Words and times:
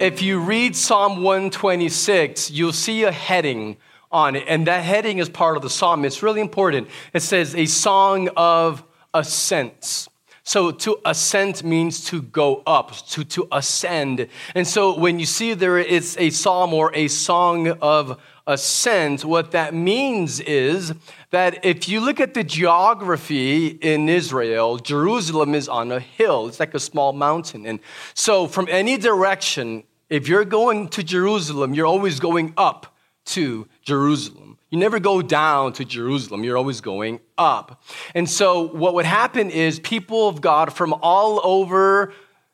if 0.00 0.22
you 0.22 0.40
read 0.40 0.76
Psalm 0.76 1.22
126, 1.22 2.50
you'll 2.50 2.72
see 2.72 3.04
a 3.04 3.12
heading 3.12 3.76
on 4.10 4.36
it, 4.36 4.44
and 4.48 4.66
that 4.66 4.84
heading 4.84 5.18
is 5.18 5.28
part 5.28 5.56
of 5.56 5.62
the 5.62 5.70
psalm. 5.70 6.04
It's 6.04 6.22
really 6.22 6.40
important. 6.40 6.88
It 7.12 7.20
says, 7.20 7.54
A 7.54 7.66
song 7.66 8.28
of 8.36 8.82
ascents. 9.12 10.08
So 10.44 10.70
to 10.70 10.98
ascend 11.04 11.62
means 11.62 12.06
to 12.06 12.22
go 12.22 12.62
up, 12.66 12.96
to, 13.08 13.22
to 13.24 13.46
ascend. 13.52 14.28
And 14.54 14.66
so 14.66 14.98
when 14.98 15.18
you 15.18 15.26
see 15.26 15.52
there 15.52 15.76
it's 15.76 16.16
a 16.16 16.30
psalm 16.30 16.72
or 16.72 16.90
a 16.94 17.08
song 17.08 17.68
of 17.82 18.18
ascent, 18.46 19.26
what 19.26 19.50
that 19.50 19.74
means 19.74 20.40
is 20.40 20.94
that 21.32 21.66
if 21.66 21.86
you 21.86 22.00
look 22.00 22.18
at 22.18 22.32
the 22.32 22.42
geography 22.42 23.66
in 23.66 24.08
Israel, 24.08 24.78
Jerusalem 24.78 25.54
is 25.54 25.68
on 25.68 25.92
a 25.92 26.00
hill. 26.00 26.48
It's 26.48 26.60
like 26.60 26.72
a 26.72 26.80
small 26.80 27.12
mountain. 27.12 27.66
And 27.66 27.78
so 28.14 28.46
from 28.46 28.68
any 28.70 28.96
direction, 28.96 29.84
if 30.10 30.28
you're 30.28 30.44
going 30.44 30.88
to 30.88 31.02
Jerusalem, 31.02 31.74
you're 31.74 31.86
always 31.86 32.20
going 32.20 32.54
up 32.56 32.96
to 33.26 33.68
Jerusalem. 33.82 34.58
You 34.70 34.78
never 34.78 34.98
go 34.98 35.22
down 35.22 35.72
to 35.74 35.84
Jerusalem, 35.84 36.44
you're 36.44 36.56
always 36.56 36.80
going 36.80 37.20
up. 37.36 37.82
And 38.14 38.28
so, 38.28 38.62
what 38.62 38.94
would 38.94 39.06
happen 39.06 39.50
is 39.50 39.80
people 39.80 40.28
of 40.28 40.40
God 40.40 40.72
from 40.72 40.94
all 41.02 41.40
over 41.44 42.12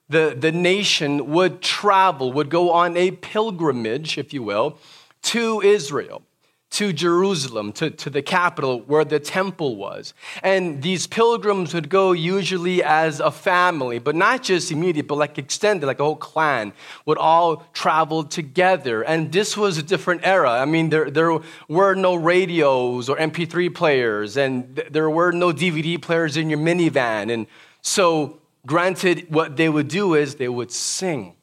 the, 0.08 0.36
the 0.38 0.52
nation 0.52 1.32
would 1.32 1.60
travel, 1.60 2.32
would 2.32 2.50
go 2.50 2.70
on 2.70 2.96
a 2.96 3.12
pilgrimage, 3.12 4.18
if 4.18 4.32
you 4.32 4.42
will, 4.42 4.78
to 5.22 5.60
Israel 5.62 6.22
to 6.74 6.92
Jerusalem, 6.92 7.72
to, 7.74 7.88
to 7.88 8.10
the 8.10 8.20
capital 8.20 8.80
where 8.80 9.04
the 9.04 9.20
temple 9.20 9.76
was. 9.76 10.12
And 10.42 10.82
these 10.82 11.06
pilgrims 11.06 11.72
would 11.72 11.88
go 11.88 12.10
usually 12.10 12.82
as 12.82 13.20
a 13.20 13.30
family, 13.30 14.00
but 14.00 14.16
not 14.16 14.42
just 14.42 14.72
immediate, 14.72 15.06
but 15.06 15.14
like 15.14 15.38
extended, 15.38 15.86
like 15.86 16.00
a 16.00 16.04
whole 16.04 16.16
clan 16.16 16.72
would 17.06 17.16
all 17.16 17.58
travel 17.74 18.24
together. 18.24 19.02
And 19.02 19.30
this 19.30 19.56
was 19.56 19.78
a 19.78 19.84
different 19.84 20.22
era. 20.24 20.50
I 20.50 20.64
mean, 20.64 20.90
there, 20.90 21.12
there 21.12 21.38
were 21.68 21.94
no 21.94 22.16
radios 22.16 23.08
or 23.08 23.16
MP3 23.18 23.72
players, 23.72 24.36
and 24.36 24.74
th- 24.74 24.88
there 24.90 25.08
were 25.08 25.30
no 25.30 25.52
DVD 25.52 26.02
players 26.02 26.36
in 26.36 26.50
your 26.50 26.58
minivan. 26.58 27.32
And 27.32 27.46
so, 27.82 28.40
granted, 28.66 29.30
what 29.30 29.56
they 29.56 29.68
would 29.68 29.86
do 29.86 30.14
is 30.14 30.34
they 30.34 30.48
would 30.48 30.72
sing 30.72 31.36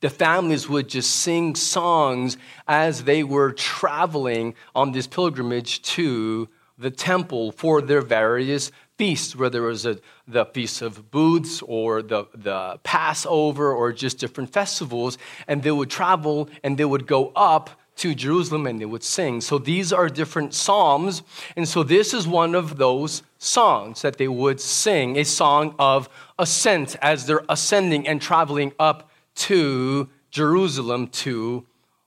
the 0.00 0.10
families 0.10 0.68
would 0.68 0.88
just 0.88 1.10
sing 1.10 1.54
songs 1.54 2.36
as 2.66 3.04
they 3.04 3.24
were 3.24 3.52
traveling 3.52 4.54
on 4.74 4.92
this 4.92 5.06
pilgrimage 5.06 5.82
to 5.82 6.48
the 6.78 6.90
temple 6.90 7.50
for 7.52 7.82
their 7.82 8.00
various 8.00 8.70
feasts, 8.96 9.34
whether 9.34 9.64
it 9.64 9.68
was 9.68 9.86
a, 9.86 9.98
the 10.26 10.44
Feast 10.46 10.82
of 10.82 11.10
Booths 11.10 11.62
or 11.62 12.02
the, 12.02 12.26
the 12.34 12.78
Passover 12.82 13.72
or 13.72 13.92
just 13.92 14.18
different 14.18 14.52
festivals. 14.52 15.18
And 15.46 15.62
they 15.62 15.70
would 15.70 15.90
travel 15.90 16.48
and 16.62 16.78
they 16.78 16.84
would 16.84 17.06
go 17.06 17.32
up 17.34 17.70
to 17.96 18.14
Jerusalem 18.14 18.66
and 18.66 18.80
they 18.80 18.84
would 18.84 19.02
sing. 19.02 19.40
So 19.40 19.58
these 19.58 19.92
are 19.92 20.08
different 20.08 20.54
psalms. 20.54 21.22
And 21.56 21.66
so 21.66 21.82
this 21.82 22.14
is 22.14 22.28
one 22.28 22.54
of 22.54 22.76
those 22.76 23.24
songs 23.38 24.02
that 24.02 24.18
they 24.18 24.28
would 24.28 24.60
sing, 24.60 25.16
a 25.16 25.24
song 25.24 25.74
of 25.80 26.08
ascent 26.38 26.94
as 27.02 27.26
they're 27.26 27.44
ascending 27.48 28.06
and 28.06 28.22
traveling 28.22 28.72
up 28.78 29.07
to 29.38 30.08
Jerusalem 30.30 31.08
to 31.08 31.66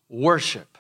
worship. 0.10 0.78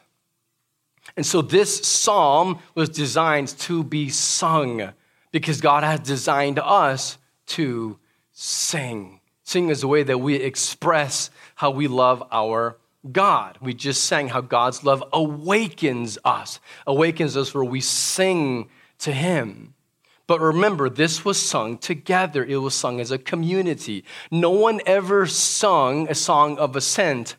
And 1.17 1.25
so 1.25 1.41
this 1.41 1.85
psalm 1.85 2.59
was 2.75 2.89
designed 2.89 3.49
to 3.59 3.83
be 3.83 4.09
sung 4.09 4.91
because 5.31 5.61
God 5.61 5.83
has 5.83 5.99
designed 6.01 6.59
us 6.59 7.17
to 7.47 7.97
sing. 8.31 9.19
Sing 9.43 9.69
is 9.69 9.83
a 9.83 9.87
way 9.87 10.03
that 10.03 10.19
we 10.19 10.35
express 10.35 11.29
how 11.55 11.71
we 11.71 11.87
love 11.87 12.23
our 12.31 12.77
God. 13.11 13.57
We 13.61 13.73
just 13.73 14.03
sang 14.03 14.29
how 14.29 14.41
God's 14.41 14.83
love 14.83 15.03
awakens 15.11 16.17
us, 16.23 16.59
awakens 16.85 17.35
us 17.35 17.53
where 17.53 17.63
we 17.63 17.81
sing 17.81 18.69
to 18.99 19.11
Him. 19.11 19.73
But 20.27 20.39
remember, 20.39 20.89
this 20.89 21.25
was 21.25 21.41
sung 21.41 21.77
together. 21.77 22.43
It 22.43 22.57
was 22.57 22.73
sung 22.73 22.99
as 22.99 23.11
a 23.11 23.17
community. 23.17 24.03
No 24.31 24.51
one 24.51 24.79
ever 24.85 25.25
sung 25.25 26.07
a 26.09 26.15
song 26.15 26.57
of 26.57 26.75
ascent 26.75 27.35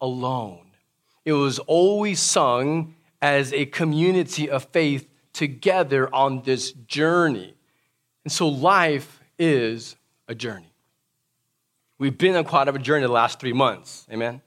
alone. 0.00 0.72
It 1.24 1.32
was 1.32 1.58
always 1.60 2.20
sung 2.20 2.94
as 3.22 3.52
a 3.52 3.66
community 3.66 4.50
of 4.50 4.64
faith 4.64 5.08
together 5.32 6.14
on 6.14 6.42
this 6.42 6.72
journey. 6.72 7.54
And 8.24 8.32
so 8.32 8.48
life 8.48 9.20
is 9.38 9.96
a 10.28 10.34
journey. 10.34 10.72
We've 11.98 12.16
been 12.16 12.36
on 12.36 12.44
quite 12.44 12.68
a 12.68 12.78
journey 12.78 13.06
the 13.06 13.12
last 13.12 13.40
three 13.40 13.52
months. 13.52 14.06
Amen. 14.10 14.42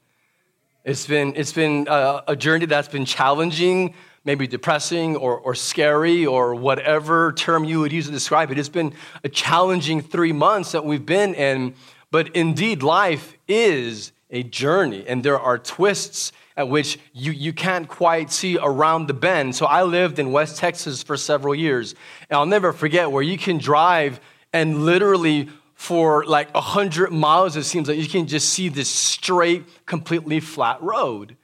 It's 0.87 1.05
been, 1.05 1.33
it's 1.35 1.51
been 1.51 1.85
a, 1.89 2.23
a 2.29 2.35
journey 2.37 2.65
that's 2.65 2.87
been 2.87 3.03
challenging, 3.03 3.93
maybe 4.23 4.47
depressing 4.47 5.17
or, 5.17 5.37
or 5.37 5.53
scary 5.53 6.25
or 6.25 6.55
whatever 6.55 7.33
term 7.33 7.65
you 7.65 7.81
would 7.81 7.91
use 7.91 8.05
to 8.05 8.11
describe 8.13 8.51
it. 8.51 8.57
It's 8.57 8.69
been 8.69 8.93
a 9.21 9.27
challenging 9.27 9.99
three 9.99 10.31
months 10.31 10.71
that 10.71 10.85
we've 10.85 11.05
been 11.05 11.33
in, 11.33 11.75
but 12.09 12.33
indeed, 12.33 12.83
life 12.83 13.37
is 13.49 14.13
a 14.29 14.43
journey, 14.43 15.03
and 15.05 15.25
there 15.25 15.37
are 15.37 15.57
twists 15.57 16.31
at 16.55 16.69
which 16.69 16.99
you, 17.11 17.33
you 17.33 17.51
can't 17.51 17.89
quite 17.89 18.31
see 18.31 18.57
around 18.57 19.07
the 19.07 19.13
bend. 19.13 19.57
So 19.57 19.65
I 19.65 19.83
lived 19.83 20.19
in 20.19 20.31
West 20.31 20.55
Texas 20.55 21.03
for 21.03 21.17
several 21.17 21.53
years, 21.53 21.95
and 22.29 22.37
I'll 22.37 22.45
never 22.45 22.71
forget 22.71 23.11
where 23.11 23.23
you 23.23 23.37
can 23.37 23.57
drive 23.57 24.21
and 24.53 24.85
literally 24.85 25.49
for 25.77 26.25
like 26.25 26.51
100 26.55 27.11
miles, 27.11 27.55
it 27.55 27.63
seems 27.63 27.87
like 27.87 27.99
you 27.99 28.07
can 28.07 28.25
just 28.25 28.49
see 28.49 28.67
this 28.67 28.89
straight, 28.89 29.63
completely 29.85 30.39
flat 30.39 30.81
road. 30.81 31.37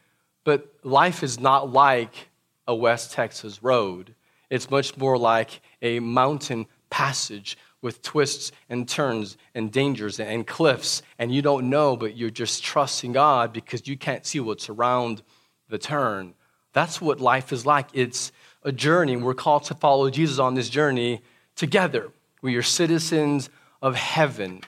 But 0.43 0.73
life 0.83 1.21
is 1.21 1.39
not 1.39 1.71
like 1.71 2.29
a 2.67 2.73
West 2.73 3.11
Texas 3.11 3.61
road. 3.61 4.15
It's 4.49 4.71
much 4.71 4.97
more 4.97 5.19
like 5.19 5.61
a 5.83 5.99
mountain 5.99 6.65
passage 6.89 7.59
with 7.83 8.01
twists 8.01 8.51
and 8.69 8.89
turns 8.89 9.37
and 9.53 9.71
dangers 9.71 10.19
and 10.19 10.47
cliffs. 10.47 11.03
And 11.19 11.33
you 11.33 11.43
don't 11.43 11.69
know, 11.69 11.95
but 11.95 12.17
you're 12.17 12.31
just 12.31 12.63
trusting 12.63 13.11
God 13.11 13.53
because 13.53 13.87
you 13.87 13.95
can't 13.95 14.25
see 14.25 14.39
what's 14.39 14.67
around 14.67 15.21
the 15.69 15.77
turn. 15.77 16.33
That's 16.73 16.99
what 16.99 17.21
life 17.21 17.53
is 17.53 17.67
like. 17.67 17.87
It's 17.93 18.31
a 18.63 18.71
journey. 18.71 19.15
We're 19.15 19.35
called 19.35 19.65
to 19.65 19.75
follow 19.75 20.09
Jesus 20.09 20.39
on 20.39 20.55
this 20.55 20.69
journey 20.69 21.21
together. 21.55 22.09
We 22.41 22.55
are 22.55 22.63
citizens 22.63 23.51
of 23.83 23.95
heaven. 23.95 24.61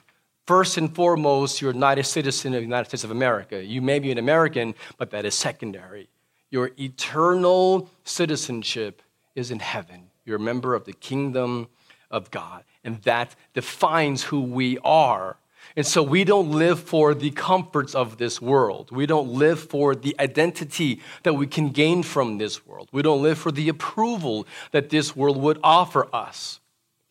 First 0.45 0.77
and 0.77 0.93
foremost, 0.93 1.61
you're 1.61 1.73
not 1.73 1.97
a 1.97 2.03
citizen 2.03 2.53
of 2.53 2.59
the 2.59 2.65
United 2.65 2.89
States 2.89 3.03
of 3.03 3.09
America. 3.09 3.63
You 3.63 3.81
may 3.81 3.97
be 3.97 4.11
an 4.11 4.19
American, 4.19 4.75
but 4.97 5.09
that 5.11 5.25
is 5.25 5.33
secondary. 5.33 6.09
Your 6.51 6.69
eternal 6.77 7.89
citizenship 8.03 9.01
is 9.33 9.49
in 9.49 9.59
heaven. 9.59 10.11
You're 10.25 10.35
a 10.35 10.39
member 10.39 10.75
of 10.75 10.85
the 10.85 10.93
kingdom 10.93 11.69
of 12.11 12.29
God, 12.29 12.63
and 12.83 13.01
that 13.03 13.35
defines 13.53 14.23
who 14.23 14.41
we 14.41 14.77
are. 14.83 15.37
And 15.75 15.87
so 15.87 16.03
we 16.03 16.23
don't 16.23 16.51
live 16.51 16.79
for 16.79 17.13
the 17.15 17.31
comforts 17.31 17.95
of 17.95 18.17
this 18.17 18.41
world. 18.41 18.91
We 18.91 19.05
don't 19.05 19.29
live 19.29 19.59
for 19.59 19.95
the 19.95 20.15
identity 20.19 21.01
that 21.23 21.33
we 21.33 21.47
can 21.47 21.69
gain 21.69 22.03
from 22.03 22.37
this 22.37 22.65
world. 22.67 22.89
We 22.91 23.01
don't 23.01 23.23
live 23.23 23.37
for 23.37 23.51
the 23.51 23.69
approval 23.69 24.45
that 24.71 24.89
this 24.89 25.15
world 25.15 25.37
would 25.37 25.59
offer 25.63 26.07
us. 26.13 26.59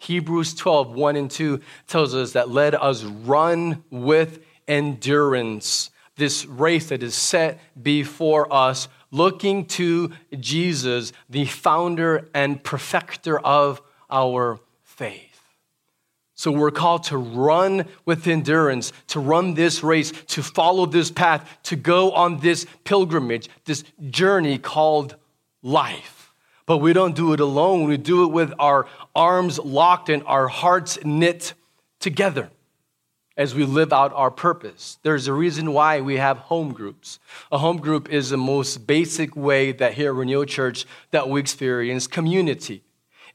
Hebrews 0.05 0.55
12, 0.55 0.95
1 0.95 1.17
and 1.17 1.31
2 1.31 1.61
tells 1.87 2.15
us 2.15 2.33
that 2.33 2.51
let 2.51 2.75
us 2.75 3.03
run 3.05 3.85
with 3.91 4.41
endurance 4.69 5.91
this 6.17 6.47
race 6.47 6.89
that 6.89 7.03
is 7.03 7.15
set 7.15 7.61
before 7.83 8.53
us 8.53 8.89
looking 9.11 9.65
to 9.65 10.13
Jesus, 10.39 11.13
the 11.29 11.45
founder 11.45 12.29
and 12.35 12.63
perfecter 12.63 13.39
of 13.41 13.83
our 14.11 14.61
faith. 14.83 15.41
So 16.37 16.51
we're 16.51 16.71
called 16.71 17.05
to 17.05 17.17
run 17.17 17.87
with 18.05 18.27
endurance, 18.27 18.93
to 19.09 19.21
run 19.21 19.55
this 19.55 19.83
race, 19.83 20.11
to 20.29 20.43
follow 20.43 20.85
this 20.87 21.11
path, 21.11 21.49
to 21.65 21.77
go 21.77 22.11
on 22.13 22.41
this 22.41 22.67
pilgrimage, 22.83 23.49
this 23.65 23.85
journey 24.11 24.59
called 24.59 25.17
life. 25.63 26.24
But 26.67 26.79
we 26.79 26.93
don't 26.93 27.15
do 27.15 27.33
it 27.33 27.41
alone. 27.41 27.85
We 27.85 27.97
do 27.97 28.25
it 28.25 28.33
with 28.33 28.53
our 28.59 28.87
arms 29.15 29.59
locked 29.59 30.09
and 30.09 30.23
our 30.27 30.49
hearts 30.49 30.99
knit 31.05 31.55
together 32.01 32.51
as 33.37 33.55
we 33.55 33.65
live 33.65 33.93
out 33.93 34.13
our 34.15 34.31
purpose. 34.31 34.99
There's 35.03 35.27
a 35.27 35.33
reason 35.33 35.73
why 35.73 36.01
we 36.01 36.17
have 36.17 36.39
home 36.39 36.73
groups. 36.73 37.19
A 37.51 37.59
home 37.59 37.79
group 37.79 38.09
is 38.09 38.31
the 38.31 38.37
most 38.37 38.87
basic 38.87 39.35
way 39.35 39.73
that 39.73 39.95
here 39.95 40.11
at 40.11 40.15
Renewal 40.15 40.45
Church 40.45 40.87
that 41.11 41.29
we 41.29 41.41
experience 41.41 42.07
community. 42.07 42.83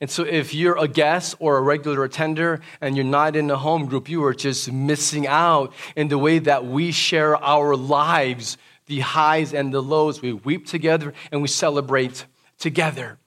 And 0.02 0.10
so 0.10 0.24
if 0.24 0.54
you're 0.54 0.78
a 0.78 0.88
guest 0.88 1.36
or 1.40 1.58
a 1.58 1.62
regular 1.62 2.06
attender 2.06 2.62
and 2.80 2.96
you're 2.96 3.04
not 3.04 3.36
in 3.36 3.52
a 3.52 3.58
home 3.58 3.86
group, 3.86 4.08
you 4.08 4.24
are 4.24 4.34
just 4.34 4.72
missing 4.72 5.28
out 5.28 5.74
in 5.98 6.08
the 6.08 6.18
way 6.18 6.40
that 6.40 6.66
we 6.66 6.94
share 6.94 7.36
our 7.36 7.76
lives, 7.76 8.58
the 8.86 9.02
highs 9.02 9.54
and 9.54 9.74
the 9.74 9.82
lows. 9.82 10.22
We 10.22 10.32
weep 10.32 10.66
together 10.66 11.14
and 11.34 11.42
we 11.42 11.50
celebrate 11.50 12.26
together. 12.60 13.18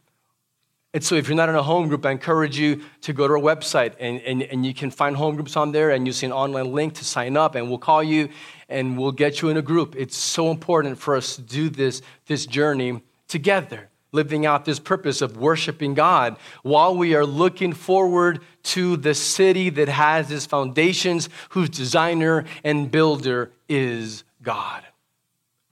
And 0.95 1.03
so 1.03 1.15
if 1.15 1.27
you're 1.27 1.37
not 1.37 1.49
in 1.49 1.55
a 1.55 1.63
home 1.63 1.89
group, 1.89 2.05
I 2.05 2.11
encourage 2.11 2.59
you 2.59 2.83
to 3.01 3.15
go 3.15 3.27
to 3.27 3.35
our 3.35 3.41
website 3.41 3.95
and, 3.99 4.21
and, 4.21 4.43
and 4.43 4.67
you 4.67 4.75
can 4.75 4.91
find 4.91 5.17
home 5.17 5.37
groups 5.37 5.57
on 5.57 5.73
there 5.73 5.91
and 5.91 6.07
you 6.07 6.13
see 6.13 6.27
an 6.27 6.33
online 6.33 6.71
link 6.71 6.95
to 6.95 7.05
sign 7.05 7.37
up 7.37 7.55
and 7.55 7.69
we'll 7.69 7.79
call 7.79 8.03
you 8.03 8.29
and 8.69 8.99
we'll 8.99 9.13
get 9.13 9.41
you 9.41 9.49
in 9.49 9.57
a 9.57 9.63
group. 9.63 9.97
It's 9.97 10.17
so 10.17 10.51
important 10.51 10.99
for 10.99 11.17
us 11.17 11.37
to 11.37 11.43
do 11.43 11.71
this, 11.71 12.03
this 12.27 12.45
journey 12.45 13.01
together, 13.27 13.89
living 14.13 14.45
out 14.45 14.67
this 14.67 14.79
purpose 14.79 15.23
of 15.23 15.39
worshiping 15.39 15.95
God 15.95 16.37
while 16.63 16.95
we 16.95 17.15
are 17.15 17.25
looking 17.25 17.73
forward 17.73 18.41
to 18.65 18.99
the 18.99 19.15
city 19.15 19.71
that 19.71 19.89
has 19.89 20.31
its 20.31 20.45
foundations, 20.45 21.31
whose 21.51 21.71
designer 21.71 22.45
and 22.65 22.91
builder 22.91 23.51
is 23.67 24.25
God. 24.43 24.83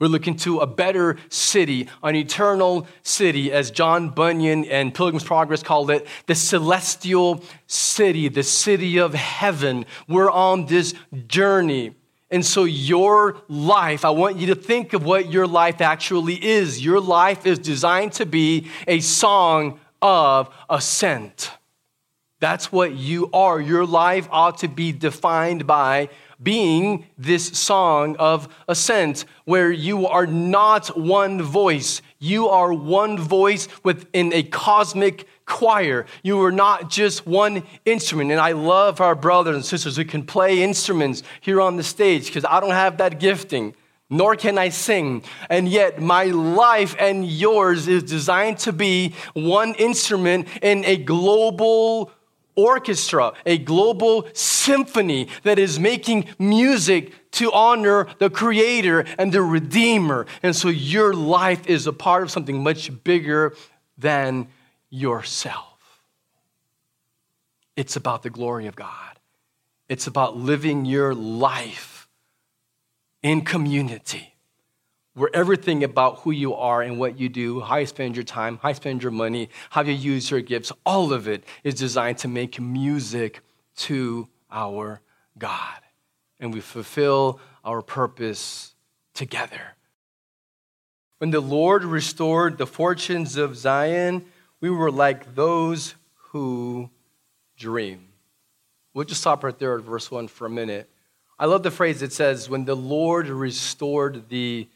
We're 0.00 0.06
looking 0.06 0.36
to 0.38 0.60
a 0.60 0.66
better 0.66 1.18
city, 1.28 1.86
an 2.02 2.16
eternal 2.16 2.86
city, 3.02 3.52
as 3.52 3.70
John 3.70 4.08
Bunyan 4.08 4.64
and 4.64 4.94
Pilgrim's 4.94 5.24
Progress 5.24 5.62
called 5.62 5.90
it, 5.90 6.06
the 6.26 6.34
celestial 6.34 7.44
city, 7.66 8.28
the 8.28 8.42
city 8.42 8.98
of 8.98 9.12
heaven. 9.12 9.84
We're 10.08 10.30
on 10.30 10.64
this 10.64 10.94
journey. 11.26 11.94
And 12.30 12.46
so, 12.46 12.64
your 12.64 13.42
life, 13.48 14.06
I 14.06 14.10
want 14.10 14.38
you 14.38 14.46
to 14.46 14.54
think 14.54 14.94
of 14.94 15.04
what 15.04 15.30
your 15.30 15.46
life 15.46 15.82
actually 15.82 16.42
is. 16.42 16.82
Your 16.82 17.00
life 17.00 17.44
is 17.44 17.58
designed 17.58 18.12
to 18.14 18.24
be 18.24 18.68
a 18.86 19.00
song 19.00 19.80
of 20.00 20.48
ascent. 20.70 21.50
That's 22.38 22.72
what 22.72 22.94
you 22.94 23.28
are. 23.34 23.60
Your 23.60 23.84
life 23.84 24.26
ought 24.30 24.58
to 24.58 24.68
be 24.68 24.92
defined 24.92 25.66
by 25.66 26.08
being 26.42 27.06
this 27.18 27.46
song 27.48 28.16
of 28.16 28.48
ascent, 28.68 29.24
where 29.44 29.70
you 29.70 30.06
are 30.06 30.26
not 30.26 30.98
one 30.98 31.42
voice. 31.42 32.02
You 32.18 32.48
are 32.48 32.72
one 32.72 33.18
voice 33.18 33.68
within 33.82 34.32
a 34.32 34.42
cosmic 34.42 35.26
choir. 35.44 36.06
You 36.22 36.42
are 36.42 36.52
not 36.52 36.90
just 36.90 37.26
one 37.26 37.64
instrument. 37.84 38.30
And 38.30 38.40
I 38.40 38.52
love 38.52 39.00
our 39.00 39.14
brothers 39.14 39.56
and 39.56 39.64
sisters 39.64 39.96
who 39.96 40.04
can 40.04 40.24
play 40.24 40.62
instruments 40.62 41.22
here 41.40 41.60
on 41.60 41.76
the 41.76 41.82
stage 41.82 42.26
because 42.26 42.44
I 42.44 42.60
don't 42.60 42.70
have 42.70 42.98
that 42.98 43.20
gifting 43.20 43.74
nor 44.10 44.34
can 44.34 44.58
I 44.58 44.70
sing. 44.70 45.22
And 45.48 45.68
yet, 45.68 46.00
my 46.00 46.24
life 46.24 46.96
and 46.98 47.24
yours 47.24 47.86
is 47.86 48.02
designed 48.02 48.58
to 48.58 48.72
be 48.72 49.14
one 49.34 49.74
instrument 49.74 50.48
in 50.60 50.84
a 50.84 50.96
global 50.96 52.10
orchestra, 52.64 53.32
a 53.46 53.58
global 53.58 54.28
symphony 54.32 55.28
that 55.42 55.58
is 55.58 55.78
making 55.78 56.26
music 56.38 57.30
to 57.32 57.52
honor 57.52 58.06
the 58.18 58.30
Creator 58.30 59.04
and 59.18 59.32
the 59.32 59.42
Redeemer. 59.42 60.26
And 60.42 60.54
so 60.54 60.68
your 60.68 61.14
life 61.14 61.66
is 61.66 61.86
a 61.86 61.92
part 61.92 62.22
of 62.22 62.30
something 62.30 62.62
much 62.62 62.90
bigger 63.04 63.54
than 63.96 64.48
yourself. 64.88 65.66
It's 67.76 67.96
about 67.96 68.22
the 68.22 68.30
glory 68.30 68.66
of 68.66 68.76
God, 68.76 69.18
it's 69.88 70.06
about 70.06 70.36
living 70.36 70.84
your 70.84 71.14
life 71.14 72.08
in 73.22 73.42
community 73.42 74.34
where 75.20 75.30
everything 75.34 75.84
about 75.84 76.20
who 76.20 76.30
you 76.30 76.54
are 76.54 76.80
and 76.80 76.98
what 76.98 77.20
you 77.20 77.28
do, 77.28 77.60
how 77.60 77.76
you 77.76 77.84
spend 77.84 78.16
your 78.16 78.24
time, 78.24 78.58
how 78.62 78.70
you 78.70 78.74
spend 78.74 79.02
your 79.02 79.12
money, 79.12 79.50
how 79.68 79.82
you 79.82 79.92
use 79.92 80.30
your 80.30 80.40
gifts, 80.40 80.72
all 80.86 81.12
of 81.12 81.28
it 81.28 81.44
is 81.62 81.74
designed 81.74 82.16
to 82.16 82.26
make 82.26 82.58
music 82.58 83.42
to 83.76 84.26
our 84.50 85.02
God. 85.36 85.80
And 86.40 86.54
we 86.54 86.60
fulfill 86.60 87.38
our 87.62 87.82
purpose 87.82 88.74
together. 89.12 89.76
When 91.18 91.30
the 91.30 91.40
Lord 91.40 91.84
restored 91.84 92.56
the 92.56 92.66
fortunes 92.66 93.36
of 93.36 93.58
Zion, 93.58 94.24
we 94.62 94.70
were 94.70 94.90
like 94.90 95.34
those 95.34 95.96
who 96.30 96.88
dream. 97.58 98.08
We'll 98.94 99.04
just 99.04 99.20
stop 99.20 99.44
right 99.44 99.58
there 99.58 99.76
at 99.76 99.84
verse 99.84 100.10
1 100.10 100.28
for 100.28 100.46
a 100.46 100.50
minute. 100.50 100.88
I 101.38 101.44
love 101.44 101.62
the 101.62 101.70
phrase 101.70 102.00
it 102.00 102.14
says, 102.14 102.48
when 102.48 102.64
the 102.64 102.74
Lord 102.74 103.28
restored 103.28 104.30
the 104.30 104.66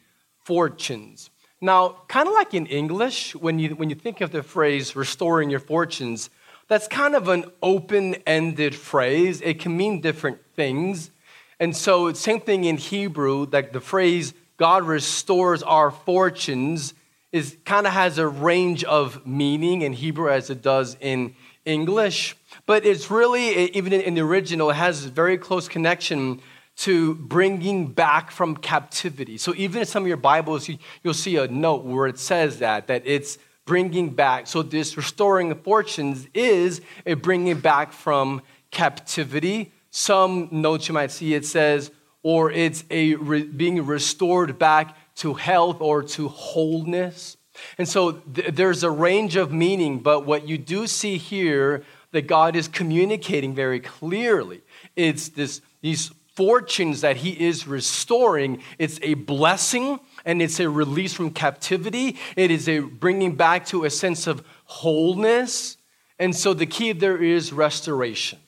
fortunes. 0.45 1.29
Now, 1.59 1.97
kind 2.07 2.27
of 2.27 2.33
like 2.33 2.53
in 2.53 2.67
English, 2.67 3.35
when 3.35 3.59
you, 3.59 3.69
when 3.75 3.89
you 3.89 3.95
think 3.95 4.21
of 4.21 4.31
the 4.31 4.43
phrase 4.43 4.95
restoring 4.95 5.49
your 5.49 5.59
fortunes, 5.59 6.29
that's 6.67 6.87
kind 6.87 7.15
of 7.15 7.27
an 7.27 7.45
open 7.61 8.15
ended 8.27 8.75
phrase. 8.75 9.41
It 9.41 9.59
can 9.59 9.75
mean 9.75 10.01
different 10.01 10.39
things. 10.55 11.09
And 11.59 11.75
so, 11.75 12.13
same 12.13 12.39
thing 12.39 12.65
in 12.65 12.77
Hebrew, 12.77 13.47
like 13.51 13.73
the 13.73 13.81
phrase 13.81 14.33
God 14.57 14.83
restores 14.83 15.63
our 15.63 15.91
fortunes 15.91 16.93
is 17.31 17.57
kind 17.65 17.85
of 17.87 17.93
has 17.93 18.17
a 18.17 18.27
range 18.27 18.83
of 18.83 19.25
meaning 19.25 19.81
in 19.81 19.93
Hebrew 19.93 20.29
as 20.29 20.49
it 20.49 20.61
does 20.61 20.95
in 21.01 21.35
English. 21.65 22.35
But 22.65 22.85
it's 22.85 23.11
really, 23.11 23.71
even 23.71 23.91
in 23.93 24.13
the 24.15 24.21
original, 24.21 24.69
it 24.69 24.75
has 24.75 25.05
a 25.05 25.09
very 25.09 25.37
close 25.37 25.67
connection 25.67 26.41
to 26.77 27.15
bringing 27.15 27.87
back 27.87 28.31
from 28.31 28.57
captivity. 28.57 29.37
So 29.37 29.53
even 29.55 29.81
in 29.81 29.85
some 29.85 30.03
of 30.03 30.07
your 30.07 30.17
Bibles, 30.17 30.67
you, 30.67 30.77
will 31.03 31.13
see 31.13 31.37
a 31.37 31.47
note 31.47 31.83
where 31.83 32.07
it 32.07 32.19
says 32.19 32.59
that, 32.59 32.87
that 32.87 33.03
it's 33.05 33.37
bringing 33.65 34.09
back. 34.09 34.47
So 34.47 34.61
this 34.61 34.97
restoring 34.97 35.51
of 35.51 35.61
fortunes 35.61 36.27
is 36.33 36.81
a 37.05 37.13
bringing 37.13 37.59
back 37.59 37.93
from 37.93 38.41
captivity. 38.71 39.71
Some 39.89 40.49
notes 40.51 40.87
you 40.87 40.93
might 40.93 41.11
see 41.11 41.33
it 41.33 41.45
says, 41.45 41.91
or 42.23 42.51
it's 42.51 42.83
a 42.89 43.15
re- 43.15 43.43
being 43.43 43.85
restored 43.85 44.59
back 44.59 44.97
to 45.17 45.33
health 45.33 45.77
or 45.79 46.03
to 46.03 46.27
wholeness. 46.27 47.37
And 47.77 47.87
so 47.87 48.11
th- 48.11 48.53
there's 48.53 48.83
a 48.83 48.91
range 48.91 49.37
of 49.37 49.53
meaning, 49.53 49.99
but 49.99 50.25
what 50.25 50.47
you 50.47 50.57
do 50.57 50.87
see 50.87 51.17
here 51.17 51.83
that 52.11 52.27
God 52.27 52.55
is 52.55 52.67
communicating 52.67 53.55
very 53.55 53.79
clearly, 53.79 54.61
it's 54.95 55.29
this, 55.29 55.61
these 55.81 56.11
fortunes 56.35 57.01
that 57.01 57.17
he 57.17 57.31
is 57.31 57.67
restoring. 57.67 58.61
It's 58.77 58.99
a 59.01 59.13
blessing 59.13 59.99
and 60.25 60.41
it's 60.41 60.59
a 60.59 60.69
release 60.69 61.13
from 61.13 61.31
captivity. 61.31 62.17
It 62.35 62.51
is 62.51 62.67
a 62.67 62.79
bringing 62.79 63.35
back 63.35 63.65
to 63.67 63.85
a 63.85 63.89
sense 63.89 64.27
of 64.27 64.45
wholeness. 64.65 65.77
And 66.19 66.35
so 66.35 66.53
the 66.53 66.65
key 66.65 66.91
there 66.91 67.21
is 67.21 67.53
restoration. 67.53 68.39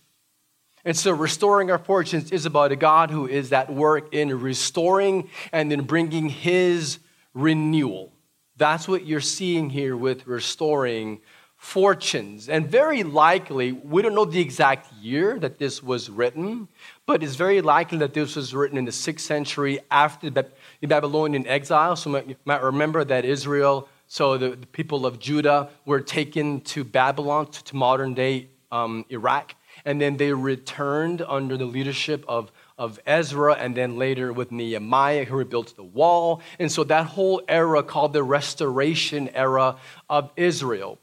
And 0.83 0.95
so 0.95 1.11
restoring 1.11 1.69
our 1.69 1.77
fortunes 1.77 2.31
is 2.31 2.45
about 2.45 2.71
a 2.71 2.77
God 2.77 3.11
who 3.11 3.27
is 3.27 3.51
at 3.51 3.71
work 3.73 4.13
in 4.13 4.39
restoring 4.39 5.29
and 5.51 5.69
then 5.69 5.83
bringing 5.83 6.29
his 6.29 6.99
renewal. 7.33 8.13
That's 8.55 8.87
what 8.87 9.05
you're 9.05 9.19
seeing 9.19 9.69
here 9.69 9.95
with 9.95 10.25
restoring 10.25 11.19
fortunes. 11.67 12.47
And 12.47 12.71
very 12.71 13.03
likely, 13.03 13.73
we 13.73 14.01
don't 14.01 14.15
know 14.15 14.23
the 14.23 14.39
exact 14.39 14.89
year 14.93 15.37
that 15.37 15.59
this 15.59 15.83
was 15.83 16.09
written, 16.09 16.69
but 17.05 17.21
it's 17.21 17.35
very 17.35 17.59
likely 17.59 17.97
that 17.97 18.13
this 18.13 18.37
was 18.37 18.55
written 18.55 18.77
in 18.77 18.85
the 18.85 18.91
sixth 18.93 19.25
century 19.25 19.81
after 19.91 20.29
the 20.29 20.45
Babylonian 20.81 21.45
exile. 21.45 21.97
So 21.97 22.15
you 22.19 22.37
might 22.45 22.63
remember 22.63 23.03
that 23.03 23.25
Israel, 23.25 23.89
so 24.07 24.37
the, 24.37 24.51
the 24.51 24.65
people 24.67 25.05
of 25.05 25.19
Judah, 25.19 25.69
were 25.83 25.99
taken 25.99 26.61
to 26.61 26.85
Babylon, 26.85 27.51
to, 27.51 27.63
to 27.65 27.75
modern 27.75 28.13
day 28.13 28.47
um, 28.71 29.03
Iraq, 29.09 29.53
and 29.83 29.99
then 29.99 30.15
they 30.15 30.31
returned 30.31 31.21
under 31.21 31.57
the 31.57 31.65
leadership 31.65 32.23
of, 32.29 32.49
of 32.77 32.97
Ezra, 33.05 33.55
and 33.55 33.75
then 33.75 33.97
later 33.97 34.31
with 34.31 34.53
Nehemiah, 34.53 35.25
who 35.25 35.35
rebuilt 35.35 35.75
the 35.75 35.83
wall. 35.83 36.41
And 36.59 36.71
so 36.71 36.85
that 36.85 37.07
whole 37.07 37.41
era 37.49 37.83
called 37.83 38.13
the 38.13 38.23
restoration 38.23 39.27
era 39.35 39.75
of 40.09 40.31
Israel. 40.37 40.97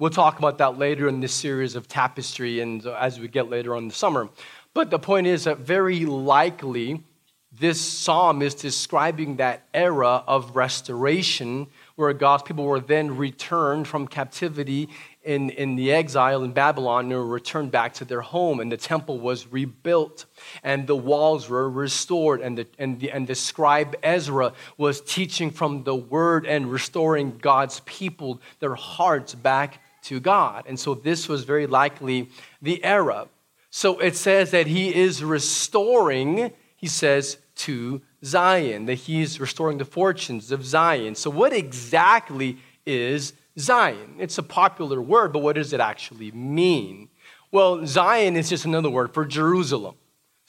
We'll 0.00 0.08
talk 0.08 0.38
about 0.38 0.56
that 0.56 0.78
later 0.78 1.08
in 1.08 1.20
this 1.20 1.34
series 1.34 1.76
of 1.76 1.86
tapestry 1.86 2.60
and 2.60 2.86
as 2.86 3.20
we 3.20 3.28
get 3.28 3.50
later 3.50 3.76
on 3.76 3.82
in 3.82 3.88
the 3.88 3.94
summer. 3.94 4.30
But 4.72 4.88
the 4.88 4.98
point 4.98 5.26
is 5.26 5.44
that 5.44 5.58
very 5.58 6.06
likely 6.06 7.04
this 7.52 7.78
psalm 7.78 8.40
is 8.40 8.54
describing 8.54 9.36
that 9.36 9.66
era 9.74 10.24
of 10.26 10.56
restoration 10.56 11.66
where 11.96 12.14
God's 12.14 12.44
people 12.44 12.64
were 12.64 12.80
then 12.80 13.18
returned 13.18 13.88
from 13.88 14.08
captivity 14.08 14.88
in, 15.22 15.50
in 15.50 15.76
the 15.76 15.92
exile 15.92 16.44
in 16.44 16.52
Babylon 16.52 17.04
and 17.06 17.12
were 17.12 17.26
returned 17.26 17.70
back 17.70 17.92
to 17.94 18.06
their 18.06 18.22
home, 18.22 18.60
and 18.60 18.72
the 18.72 18.78
temple 18.78 19.20
was 19.20 19.48
rebuilt, 19.48 20.24
and 20.62 20.86
the 20.86 20.96
walls 20.96 21.50
were 21.50 21.68
restored, 21.68 22.40
and 22.40 22.56
the, 22.56 22.66
and 22.78 23.00
the, 23.00 23.10
and 23.10 23.26
the 23.26 23.34
scribe 23.34 23.94
Ezra 24.02 24.54
was 24.78 25.02
teaching 25.02 25.50
from 25.50 25.84
the 25.84 25.94
word 25.94 26.46
and 26.46 26.72
restoring 26.72 27.36
God's 27.36 27.80
people, 27.80 28.40
their 28.60 28.76
hearts 28.76 29.34
back 29.34 29.80
to 30.02 30.20
God. 30.20 30.64
And 30.66 30.78
so 30.78 30.94
this 30.94 31.28
was 31.28 31.44
very 31.44 31.66
likely 31.66 32.30
the 32.60 32.82
era. 32.84 33.28
So 33.70 33.98
it 34.00 34.16
says 34.16 34.50
that 34.50 34.66
he 34.66 34.94
is 34.94 35.22
restoring, 35.22 36.52
he 36.76 36.86
says, 36.86 37.38
to 37.56 38.00
Zion, 38.24 38.86
that 38.86 38.94
he 38.94 39.20
is 39.20 39.38
restoring 39.38 39.78
the 39.78 39.84
fortunes 39.84 40.50
of 40.50 40.64
Zion. 40.64 41.14
So, 41.14 41.30
what 41.30 41.52
exactly 41.52 42.58
is 42.86 43.34
Zion? 43.58 44.16
It's 44.18 44.38
a 44.38 44.42
popular 44.42 45.00
word, 45.00 45.32
but 45.32 45.40
what 45.40 45.56
does 45.56 45.72
it 45.72 45.80
actually 45.80 46.30
mean? 46.32 47.10
Well, 47.52 47.86
Zion 47.86 48.36
is 48.36 48.48
just 48.48 48.64
another 48.64 48.90
word 48.90 49.12
for 49.12 49.24
Jerusalem. 49.24 49.96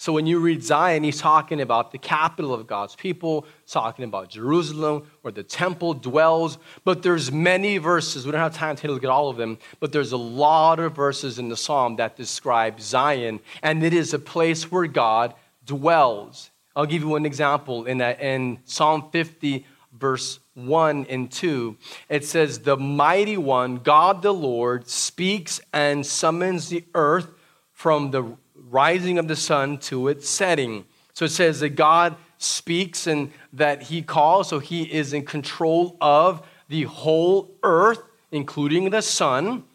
So 0.01 0.13
when 0.13 0.25
you 0.25 0.39
read 0.39 0.63
Zion, 0.63 1.03
he's 1.03 1.20
talking 1.20 1.62
about 1.62 1.91
the 1.91 2.00
capital 2.00 2.55
of 2.55 2.65
God's 2.65 2.96
people, 2.96 3.46
talking 3.67 4.03
about 4.03 4.29
Jerusalem, 4.29 5.05
where 5.22 5.31
the 5.31 5.43
temple 5.43 5.93
dwells. 5.93 6.58
But 6.84 7.03
there's 7.03 7.31
many 7.31 7.77
verses. 7.77 8.25
We 8.25 8.31
don't 8.31 8.41
have 8.41 8.55
time 8.55 8.75
to 8.77 8.88
look 8.88 9.03
at 9.03 9.12
all 9.12 9.29
of 9.29 9.38
them, 9.38 9.60
but 9.79 9.91
there's 9.91 10.12
a 10.12 10.17
lot 10.17 10.79
of 10.79 10.96
verses 10.96 11.38
in 11.38 11.50
the 11.50 11.55
psalm 11.55 11.98
that 11.98 12.15
describe 12.15 12.81
Zion, 12.81 13.41
and 13.62 13.84
it 13.84 13.93
is 13.93 14.12
a 14.15 14.17
place 14.17 14.72
where 14.72 14.88
God 14.88 15.36
dwells. 15.67 16.50
I'll 16.75 16.88
give 16.88 17.03
you 17.03 17.10
one 17.10 17.27
example 17.27 17.86
in 17.86 18.01
in 18.01 18.58
Psalm 18.65 19.12
50, 19.12 19.67
verse 19.93 20.39
1 20.55 21.05
and 21.12 21.31
2. 21.31 21.77
It 22.10 22.25
says, 22.25 22.58
The 22.58 22.75
mighty 22.75 23.38
one, 23.38 23.75
God 23.75 24.24
the 24.24 24.34
Lord, 24.34 24.88
speaks 24.88 25.62
and 25.72 26.03
summons 26.03 26.70
the 26.70 26.86
earth 26.96 27.27
from 27.72 28.10
the 28.10 28.36
rising 28.72 29.20
of 29.20 29.28
the 29.28 29.36
sun 29.36 29.78
to 29.78 30.08
its 30.08 30.28
setting. 30.28 30.86
So 31.13 31.25
it 31.25 31.30
says 31.30 31.60
that 31.60 31.75
God 31.75 32.16
speaks 32.38 33.06
and 33.06 33.32
that 33.54 33.84
he 33.84 34.01
calls, 34.01 34.50
so 34.50 34.60
he 34.60 34.84
is 34.84 35.13
in 35.13 35.25
control 35.25 35.98
of 36.01 36.42
the 36.70 36.84
whole 36.84 37.51
earth, 37.62 38.01
including 38.32 38.90
the 38.90 39.01
sun. 39.01 39.66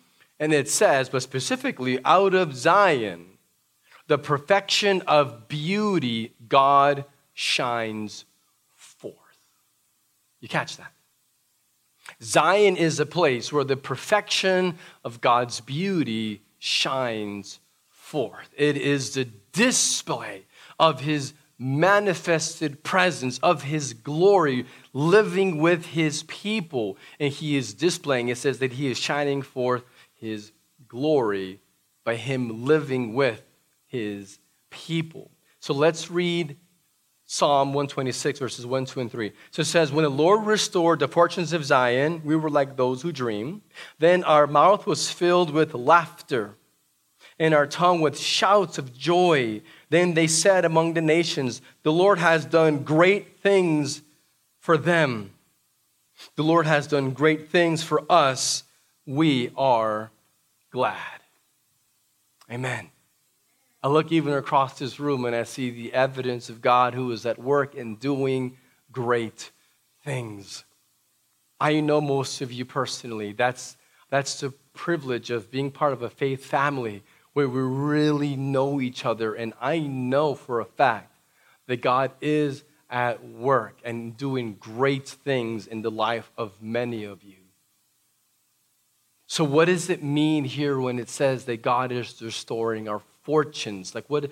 And 0.41 0.53
it 0.53 0.69
says, 0.69 1.09
but 1.09 1.23
specifically, 1.23 1.99
out 2.05 2.35
of 2.35 2.55
Zion, 2.55 3.26
the 4.07 4.19
perfection 4.19 5.03
of 5.03 5.47
beauty, 5.49 6.35
God 6.49 7.05
shines 7.35 8.25
forth. 8.75 9.15
You 10.41 10.49
catch 10.49 10.76
that? 10.79 10.93
Zion 12.23 12.76
is 12.76 12.99
a 13.00 13.07
place 13.07 13.53
where 13.53 13.65
the 13.65 13.76
perfection 13.76 14.79
of 15.05 15.21
God's 15.21 15.61
beauty 15.61 16.43
shines 16.59 17.61
forth. 18.07 18.49
It 18.57 18.77
is 18.77 19.15
the 19.15 19.25
display 19.53 20.45
of 20.79 21.01
his 21.01 21.35
manifested 21.59 22.85
presence, 22.85 23.39
of 23.39 23.65
his 23.65 23.95
glory, 23.95 24.65
living 24.93 25.59
with 25.59 25.87
his 25.87 26.23
people. 26.25 26.99
And 27.19 27.33
he 27.33 27.57
is 27.57 27.75
displaying, 27.75 28.29
it 28.29 28.39
says 28.39 28.61
that 28.61 28.75
he 28.75 28.89
is 28.89 28.97
shining 28.97 29.43
forth 29.43 29.83
his 30.15 30.53
glory 30.87 31.59
by 32.05 32.15
him 32.15 32.65
living 32.65 33.13
with 33.15 33.43
his 33.89 34.39
people. 34.71 35.33
So 35.59 35.75
let's 35.75 36.09
read 36.09 36.57
Psalm 37.25 37.71
126, 37.71 38.39
verses 38.39 38.65
1, 38.65 38.85
2, 38.85 39.01
and 39.01 39.11
3. 39.11 39.33
So 39.51 39.63
it 39.63 39.65
says, 39.65 39.91
When 39.91 40.05
the 40.05 40.11
Lord 40.11 40.47
restored 40.47 41.01
the 41.01 41.09
fortunes 41.09 41.53
of 41.53 41.65
Zion, 41.65 42.23
we 42.25 42.37
were 42.37 42.51
like 42.51 42.77
those 42.77 43.03
who 43.03 43.11
dream. 43.11 43.63
Then 43.99 44.23
our 44.23 44.47
mouth 44.47 44.87
was 44.87 45.11
filled 45.11 45.51
with 45.51 45.75
laughter 45.75 46.57
and 47.38 47.55
our 47.55 47.66
tongue 47.66 48.00
with 48.00 48.19
shouts 48.19 48.78
of 48.78 48.97
joy. 48.97 49.61
Then 49.90 50.14
they 50.14 50.26
said 50.26 50.64
among 50.64 50.95
the 50.95 51.02
nations, 51.02 51.61
The 51.83 51.93
Lord 51.93 52.19
has 52.19 52.45
done 52.45 52.83
great 52.83 53.40
things 53.40 54.02
for 54.59 54.78
them. 54.78 55.33
The 56.37 56.45
Lord 56.45 56.66
has 56.66 56.87
done 56.87 57.11
great 57.11 57.50
things 57.50 57.83
for 57.83 58.02
us. 58.11 58.64
We 59.05 59.50
are 59.57 60.11
glad. 60.71 61.21
Amen. 62.50 62.90
I 63.83 63.88
look 63.88 64.11
even 64.11 64.33
across 64.33 64.78
this 64.78 64.99
room 64.99 65.25
and 65.25 65.37
I 65.37 65.45
see 65.45 65.71
the 65.71 65.93
evidence 65.93 66.49
of 66.49 66.61
God 66.61 66.95
who 66.95 67.12
is 67.12 67.26
at 67.26 67.38
work 67.38 67.76
and 67.76 68.00
doing 68.00 68.57
great 68.90 69.50
things. 70.05 70.64
I 71.61 71.81
know 71.81 72.00
most 72.00 72.40
of 72.40 72.50
you 72.50 72.64
personally. 72.64 73.33
That's, 73.33 73.76
that's 74.11 74.40
the 74.40 74.52
privilege 74.75 75.31
of 75.31 75.50
being 75.50 75.71
part 75.71 75.93
of 75.93 76.02
a 76.02 76.11
faith 76.11 76.45
family 76.45 77.02
where 77.37 77.50
we 77.50 77.61
really 77.61 78.35
know 78.35 78.81
each 78.81 79.05
other. 79.05 79.35
And 79.35 79.52
I 79.61 79.78
know 79.78 80.35
for 80.35 80.59
a 80.59 80.64
fact 80.64 81.14
that 81.66 81.83
God 81.83 82.12
is 82.23 82.64
at 82.88 83.23
work 83.28 83.76
and 83.85 84.16
doing 84.16 84.57
great 84.59 85.07
things 85.07 85.66
in 85.66 85.83
the 85.83 85.90
life 85.90 86.33
of 86.38 86.62
many 86.62 87.05
of 87.05 87.23
you. 87.23 87.37
So, 89.26 89.45
what 89.45 89.66
does 89.66 89.90
it 89.90 90.02
mean 90.02 90.45
here 90.45 90.81
when 90.81 90.99
it 90.99 91.11
says 91.11 91.45
that 91.45 91.61
God 91.61 91.93
is 91.93 92.23
restoring 92.23 92.88
our 92.88 93.02
fortunes? 93.25 93.95
Like, 93.95 94.09
what, 94.09 94.31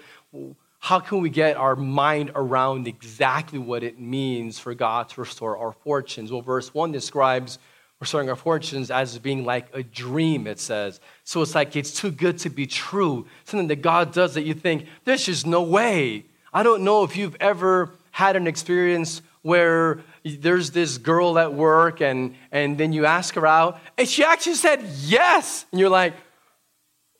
how 0.78 0.98
can 0.98 1.20
we 1.20 1.28
get 1.28 1.58
our 1.58 1.76
mind 1.76 2.32
around 2.34 2.88
exactly 2.88 3.58
what 3.58 3.82
it 3.82 4.00
means 4.00 4.58
for 4.58 4.72
God 4.72 5.10
to 5.10 5.20
restore 5.20 5.58
our 5.58 5.72
fortunes? 5.72 6.32
Well, 6.32 6.40
verse 6.40 6.72
1 6.72 6.92
describes 6.92 7.58
restoring 8.04 8.28
our 8.28 8.36
fortunes 8.36 8.90
as 8.90 9.18
being 9.18 9.46
like 9.46 9.66
a 9.72 9.82
dream, 9.82 10.46
it 10.46 10.60
says. 10.60 11.00
So 11.24 11.40
it's 11.40 11.54
like 11.54 11.74
it's 11.74 11.90
too 11.90 12.10
good 12.10 12.36
to 12.40 12.50
be 12.50 12.66
true. 12.66 13.26
Something 13.44 13.68
that 13.68 13.80
God 13.80 14.12
does 14.12 14.34
that 14.34 14.42
you 14.42 14.52
think, 14.52 14.86
there's 15.06 15.24
just 15.24 15.46
no 15.46 15.62
way. 15.62 16.26
I 16.52 16.62
don't 16.62 16.82
know 16.84 17.02
if 17.02 17.16
you've 17.16 17.36
ever 17.40 17.92
had 18.10 18.36
an 18.36 18.46
experience 18.46 19.22
where 19.40 20.00
there's 20.22 20.70
this 20.72 20.98
girl 20.98 21.38
at 21.38 21.54
work 21.54 22.02
and, 22.02 22.34
and 22.52 22.76
then 22.76 22.92
you 22.92 23.06
ask 23.06 23.34
her 23.36 23.46
out 23.46 23.80
and 23.96 24.06
she 24.06 24.22
actually 24.22 24.56
said 24.56 24.82
yes. 25.00 25.64
And 25.72 25.80
you're 25.80 25.88
like, 25.88 26.12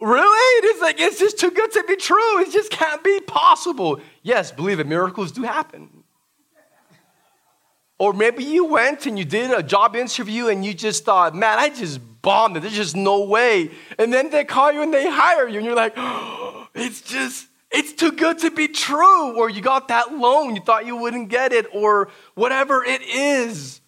really? 0.03 0.69
It's 0.69 0.83
like, 0.83 1.01
it's 1.01 1.19
just 1.19 1.39
too 1.39 1.51
good 1.51 1.73
to 1.73 1.85
be 1.89 1.97
true. 1.97 2.41
It 2.43 2.53
just 2.53 2.71
can't 2.71 3.03
be 3.03 3.21
possible. 3.21 4.01
Yes, 4.23 4.53
believe 4.53 4.81
it, 4.81 4.87
miracles 4.87 5.33
do 5.33 5.45
happen. 5.45 5.94
Or 7.99 8.13
maybe 8.13 8.43
you 8.43 8.65
went 8.65 9.07
and 9.07 9.19
you 9.19 9.25
did 9.25 9.53
a 9.53 9.63
job 9.63 9.95
interview 9.95 10.49
and 10.49 10.65
you 10.65 10.75
just 10.75 11.05
thought, 11.05 11.35
man, 11.35 11.59
I 11.59 11.69
just 11.69 12.01
bombed 12.23 12.57
it. 12.57 12.61
There's 12.61 12.75
just 12.75 12.97
no 12.97 13.25
way. 13.25 13.71
And 13.99 14.13
then 14.13 14.31
they 14.31 14.45
call 14.45 14.73
you 14.73 14.83
and 14.83 14.93
they 14.93 15.09
hire 15.09 15.47
you 15.47 15.59
and 15.59 15.67
you're 15.67 15.77
like, 15.77 15.95
oh, 15.97 16.69
it's 16.75 17.03
just, 17.03 17.47
it's 17.71 17.93
too 17.93 18.13
good 18.13 18.39
to 18.41 18.51
be 18.51 18.67
true. 18.67 19.37
Or 19.37 19.49
you 19.49 19.61
got 19.61 19.89
that 19.89 20.13
loan, 20.13 20.57
you 20.57 20.63
thought 20.63 20.87
you 20.87 20.97
wouldn't 20.97 21.29
get 21.29 21.53
it, 21.53 21.67
or 21.73 22.09
whatever 22.35 22.85
it 22.85 23.03
is. 23.03 23.81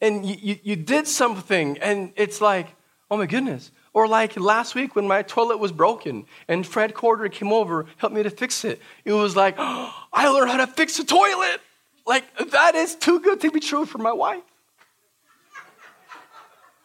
And 0.00 0.26
you, 0.26 0.36
you, 0.40 0.58
you 0.62 0.76
did 0.76 1.06
something 1.06 1.78
and 1.78 2.12
it's 2.16 2.40
like, 2.40 2.74
oh 3.10 3.16
my 3.16 3.26
goodness. 3.26 3.70
Or 3.92 4.08
like 4.08 4.36
last 4.36 4.74
week 4.74 4.96
when 4.96 5.06
my 5.06 5.22
toilet 5.22 5.58
was 5.58 5.70
broken 5.70 6.26
and 6.48 6.66
Fred 6.66 6.94
Corder 6.94 7.28
came 7.28 7.52
over, 7.52 7.86
helped 7.98 8.16
me 8.16 8.24
to 8.24 8.30
fix 8.30 8.64
it. 8.64 8.82
It 9.04 9.12
was 9.12 9.36
like, 9.36 9.54
oh, 9.58 9.94
I 10.12 10.28
learned 10.28 10.50
how 10.50 10.56
to 10.56 10.66
fix 10.66 10.98
a 10.98 11.04
toilet. 11.04 11.60
Like, 12.06 12.24
that 12.50 12.74
is 12.74 12.94
too 12.94 13.20
good 13.20 13.40
to 13.40 13.50
be 13.50 13.60
true 13.60 13.86
for 13.86 13.98
my 13.98 14.12
wife. 14.12 14.42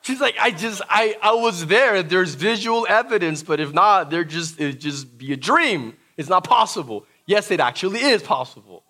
She's 0.01 0.21
like, 0.21 0.35
I 0.39 0.51
just, 0.51 0.81
I, 0.89 1.17
I 1.21 1.33
was 1.33 1.67
there. 1.67 2.01
There's 2.01 2.33
visual 2.33 2.87
evidence, 2.89 3.43
but 3.43 3.59
if 3.59 3.73
not, 3.73 4.09
there 4.09 4.23
just, 4.23 4.59
it 4.59 4.79
just 4.79 5.17
be 5.17 5.33
a 5.33 5.37
dream. 5.37 5.95
It's 6.17 6.29
not 6.29 6.45
possible. 6.45 7.05
Yes, 7.25 7.51
it 7.51 7.59
actually 7.59 7.99
is 7.99 8.23
possible. 8.23 8.83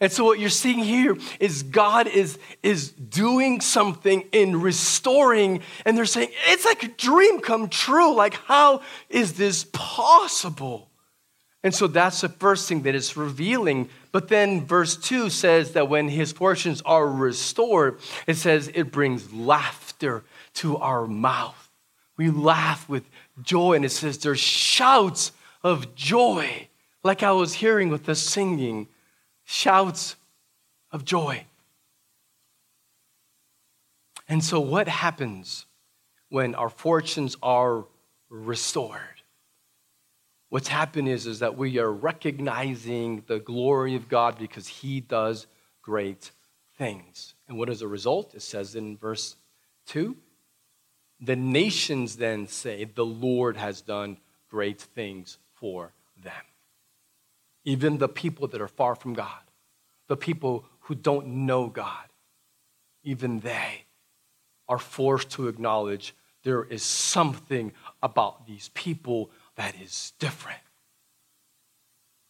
And 0.00 0.12
so 0.12 0.24
what 0.24 0.38
you're 0.38 0.48
seeing 0.48 0.78
here 0.78 1.16
is 1.40 1.62
God 1.62 2.06
is, 2.06 2.38
is 2.62 2.90
doing 2.92 3.60
something 3.60 4.24
in 4.32 4.60
restoring, 4.60 5.62
and 5.84 5.96
they're 5.96 6.04
saying, 6.04 6.30
it's 6.46 6.64
like 6.64 6.84
a 6.84 6.88
dream 6.88 7.40
come 7.40 7.68
true. 7.68 8.14
Like, 8.14 8.34
how 8.34 8.82
is 9.08 9.34
this 9.34 9.66
possible? 9.72 10.89
And 11.62 11.74
so 11.74 11.86
that's 11.86 12.22
the 12.22 12.28
first 12.28 12.68
thing 12.68 12.82
that 12.82 12.94
is 12.94 13.16
revealing. 13.16 13.90
But 14.12 14.28
then 14.28 14.64
verse 14.64 14.96
2 14.96 15.28
says 15.28 15.72
that 15.72 15.88
when 15.88 16.08
his 16.08 16.32
fortunes 16.32 16.80
are 16.82 17.06
restored, 17.06 17.98
it 18.26 18.36
says 18.36 18.70
it 18.74 18.90
brings 18.90 19.32
laughter 19.32 20.24
to 20.54 20.78
our 20.78 21.06
mouth. 21.06 21.70
We 22.16 22.30
laugh 22.30 22.88
with 22.88 23.04
joy, 23.42 23.74
and 23.74 23.84
it 23.84 23.90
says 23.90 24.18
there's 24.18 24.40
shouts 24.40 25.32
of 25.62 25.94
joy, 25.94 26.68
like 27.02 27.22
I 27.22 27.32
was 27.32 27.54
hearing 27.54 27.90
with 27.90 28.04
the 28.04 28.14
singing 28.14 28.88
shouts 29.44 30.16
of 30.92 31.04
joy. 31.04 31.44
And 34.28 34.44
so, 34.44 34.60
what 34.60 34.86
happens 34.86 35.66
when 36.28 36.54
our 36.54 36.70
fortunes 36.70 37.36
are 37.42 37.86
restored? 38.28 39.19
What's 40.50 40.68
happened 40.68 41.08
is, 41.08 41.26
is 41.26 41.38
that 41.38 41.56
we 41.56 41.78
are 41.78 41.90
recognizing 41.90 43.24
the 43.26 43.40
glory 43.40 43.96
of 43.96 44.08
God 44.08 44.38
because 44.38 44.68
He 44.68 45.00
does 45.00 45.46
great 45.80 46.30
things. 46.76 47.34
And 47.48 47.56
what 47.56 47.70
is 47.70 47.80
the 47.80 47.88
result? 47.88 48.34
It 48.34 48.42
says 48.42 48.74
in 48.74 48.96
verse 48.96 49.36
2 49.86 50.16
the 51.20 51.36
nations 51.36 52.16
then 52.16 52.46
say, 52.46 52.84
The 52.84 53.04
Lord 53.04 53.56
has 53.56 53.82
done 53.82 54.16
great 54.48 54.80
things 54.80 55.38
for 55.52 55.92
them. 56.22 56.32
Even 57.64 57.98
the 57.98 58.08
people 58.08 58.48
that 58.48 58.60
are 58.60 58.68
far 58.68 58.94
from 58.94 59.12
God, 59.12 59.42
the 60.08 60.16
people 60.16 60.64
who 60.80 60.94
don't 60.94 61.26
know 61.46 61.66
God, 61.66 62.06
even 63.04 63.40
they 63.40 63.84
are 64.68 64.78
forced 64.78 65.30
to 65.32 65.48
acknowledge 65.48 66.14
there 66.42 66.64
is 66.64 66.82
something 66.82 67.72
about 68.02 68.46
these 68.46 68.70
people 68.72 69.30
that 69.60 69.74
is 69.78 70.14
different. 70.18 70.58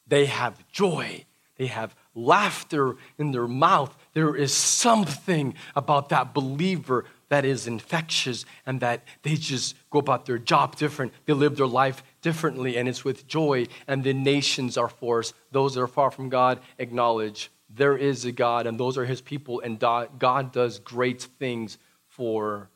They 0.08 0.26
have 0.26 0.66
joy, 0.72 1.26
they 1.58 1.68
have 1.68 1.94
laughter 2.12 2.96
in 3.18 3.30
their 3.30 3.46
mouth. 3.46 3.96
There 4.14 4.34
is 4.34 4.52
something 4.52 5.54
about 5.76 6.08
that 6.08 6.34
believer 6.34 7.04
that 7.28 7.44
is 7.44 7.68
infectious 7.68 8.44
and 8.66 8.80
that 8.80 9.04
they 9.22 9.37
just 9.37 9.76
go 9.90 10.00
about 10.00 10.26
their 10.26 10.38
job 10.38 10.75
different. 10.75 11.12
They 11.26 11.32
live 11.32 11.54
their 11.56 11.68
life 11.68 12.02
differently, 12.20 12.76
and 12.76 12.88
it's 12.88 13.04
with 13.04 13.28
joy. 13.28 13.66
And 13.87 14.02
the 14.02 14.12
nations 14.12 14.76
are 14.76 14.88
for 14.88 15.20
us. 15.20 15.32
Those 15.52 15.75
that 15.75 15.82
are 15.82 15.87
far 15.87 16.10
from 16.10 16.30
God 16.30 16.58
acknowledge 16.78 17.49
there 17.72 17.96
is 17.96 18.25
a 18.25 18.32
God, 18.32 18.66
and 18.66 18.80
those 18.80 18.99
are 18.99 19.04
his 19.04 19.20
people, 19.20 19.60
and 19.60 19.78
God 19.78 20.50
does 20.50 20.80
great 20.80 21.22
things 21.22 21.78
for 22.08 22.70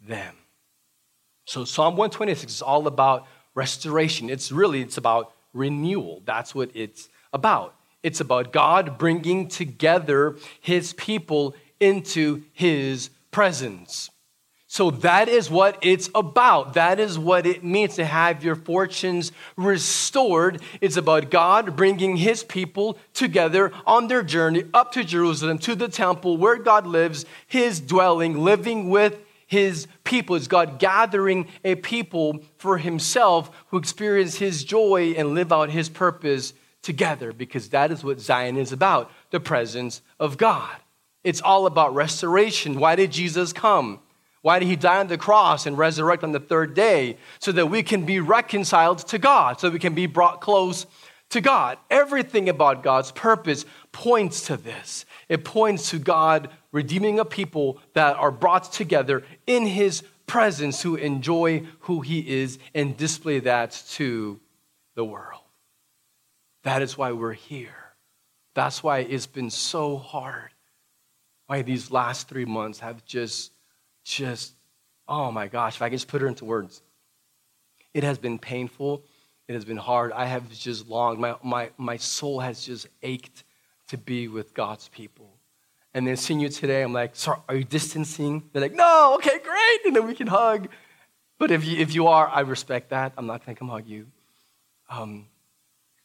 them. 0.00 0.34
So 1.44 1.66
Psalm 1.66 1.96
126 1.96 2.54
is 2.54 2.62
all 2.62 2.86
about 2.86 3.26
restoration. 3.54 4.30
It's 4.30 4.52
really 4.52 4.80
it's 4.80 4.96
about 4.96 5.32
renewal. 5.52 6.22
That's 6.24 6.54
what 6.54 6.70
it's 6.74 7.08
about. 7.32 7.74
It's 8.02 8.20
about 8.20 8.52
God 8.52 8.98
bringing 8.98 9.48
together 9.48 10.36
his 10.60 10.92
people 10.94 11.54
into 11.78 12.42
his 12.52 13.10
presence. 13.30 14.10
So 14.72 14.92
that 14.92 15.28
is 15.28 15.50
what 15.50 15.78
it's 15.82 16.08
about. 16.14 16.74
That 16.74 17.00
is 17.00 17.18
what 17.18 17.44
it 17.44 17.64
means 17.64 17.96
to 17.96 18.04
have 18.04 18.44
your 18.44 18.54
fortunes 18.54 19.32
restored. 19.56 20.62
It's 20.80 20.96
about 20.96 21.28
God 21.28 21.74
bringing 21.74 22.16
his 22.16 22.44
people 22.44 22.96
together 23.12 23.72
on 23.84 24.06
their 24.06 24.22
journey 24.22 24.62
up 24.72 24.92
to 24.92 25.02
Jerusalem, 25.02 25.58
to 25.58 25.74
the 25.74 25.88
temple 25.88 26.36
where 26.36 26.56
God 26.56 26.86
lives, 26.86 27.26
his 27.48 27.80
dwelling, 27.80 28.38
living 28.38 28.88
with 28.88 29.18
his 29.50 29.88
people. 30.04 30.36
It's 30.36 30.46
God 30.46 30.78
gathering 30.78 31.48
a 31.64 31.74
people 31.74 32.38
for 32.56 32.78
himself 32.78 33.50
who 33.66 33.78
experience 33.78 34.36
his 34.36 34.62
joy 34.62 35.12
and 35.16 35.34
live 35.34 35.52
out 35.52 35.70
his 35.70 35.88
purpose 35.88 36.54
together 36.82 37.32
because 37.32 37.70
that 37.70 37.90
is 37.90 38.04
what 38.04 38.20
Zion 38.20 38.56
is 38.56 38.70
about 38.70 39.10
the 39.30 39.40
presence 39.40 40.02
of 40.20 40.38
God. 40.38 40.76
It's 41.24 41.40
all 41.40 41.66
about 41.66 41.96
restoration. 41.96 42.78
Why 42.78 42.94
did 42.94 43.10
Jesus 43.10 43.52
come? 43.52 43.98
Why 44.42 44.60
did 44.60 44.68
he 44.68 44.76
die 44.76 45.00
on 45.00 45.08
the 45.08 45.18
cross 45.18 45.66
and 45.66 45.76
resurrect 45.76 46.22
on 46.22 46.30
the 46.30 46.38
third 46.38 46.74
day? 46.74 47.18
So 47.40 47.50
that 47.50 47.66
we 47.66 47.82
can 47.82 48.06
be 48.06 48.20
reconciled 48.20 48.98
to 49.08 49.18
God, 49.18 49.58
so 49.58 49.68
we 49.68 49.80
can 49.80 49.94
be 49.96 50.06
brought 50.06 50.40
close 50.40 50.86
to 51.30 51.40
God. 51.40 51.76
Everything 51.90 52.48
about 52.48 52.84
God's 52.84 53.10
purpose 53.10 53.64
points 53.90 54.46
to 54.46 54.56
this. 54.56 55.06
It 55.28 55.44
points 55.44 55.90
to 55.90 55.98
God 55.98 56.50
redeeming 56.72 57.18
a 57.18 57.24
people 57.24 57.78
that 57.94 58.16
are 58.16 58.30
brought 58.30 58.72
together 58.72 59.24
in 59.46 59.66
his 59.66 60.02
presence 60.26 60.82
to 60.82 60.94
enjoy 60.96 61.66
who 61.80 62.00
he 62.00 62.40
is 62.40 62.58
and 62.74 62.96
display 62.96 63.40
that 63.40 63.82
to 63.90 64.38
the 64.94 65.04
world. 65.04 65.42
That 66.62 66.82
is 66.82 66.96
why 66.96 67.12
we're 67.12 67.32
here. 67.32 67.74
That's 68.54 68.82
why 68.82 68.98
it's 68.98 69.26
been 69.26 69.50
so 69.50 69.96
hard 69.96 70.50
why 71.46 71.62
these 71.62 71.90
last 71.90 72.28
three 72.28 72.44
months 72.44 72.78
have 72.78 73.04
just, 73.04 73.50
just, 74.04 74.52
oh 75.08 75.32
my 75.32 75.48
gosh, 75.48 75.74
if 75.74 75.82
I 75.82 75.88
can 75.88 75.96
just 75.96 76.06
put 76.06 76.22
it 76.22 76.26
into 76.26 76.44
words. 76.44 76.80
It 77.92 78.04
has 78.04 78.18
been 78.18 78.38
painful. 78.38 79.02
It 79.48 79.54
has 79.54 79.64
been 79.64 79.76
hard. 79.76 80.12
I 80.12 80.26
have 80.26 80.48
just 80.50 80.86
longed. 80.86 81.18
My, 81.18 81.34
my, 81.42 81.70
my 81.76 81.96
soul 81.96 82.38
has 82.38 82.64
just 82.64 82.86
ached 83.02 83.42
to 83.88 83.98
be 83.98 84.28
with 84.28 84.54
God's 84.54 84.86
people. 84.90 85.39
And 85.92 86.06
then 86.06 86.16
seeing 86.16 86.40
you 86.40 86.48
today, 86.48 86.82
I'm 86.82 86.92
like, 86.92 87.16
sorry, 87.16 87.40
are 87.48 87.56
you 87.56 87.64
distancing? 87.64 88.48
They're 88.52 88.62
like, 88.62 88.74
no, 88.74 89.14
okay, 89.16 89.38
great. 89.42 89.86
And 89.86 89.96
then 89.96 90.06
we 90.06 90.14
can 90.14 90.28
hug. 90.28 90.68
But 91.38 91.50
if 91.50 91.64
you, 91.64 91.78
if 91.78 91.94
you 91.94 92.06
are, 92.06 92.28
I 92.28 92.40
respect 92.40 92.90
that. 92.90 93.12
I'm 93.16 93.26
not 93.26 93.44
to 93.44 93.54
come 93.54 93.68
hug 93.68 93.86
you. 93.86 94.06
Um, 94.88 95.26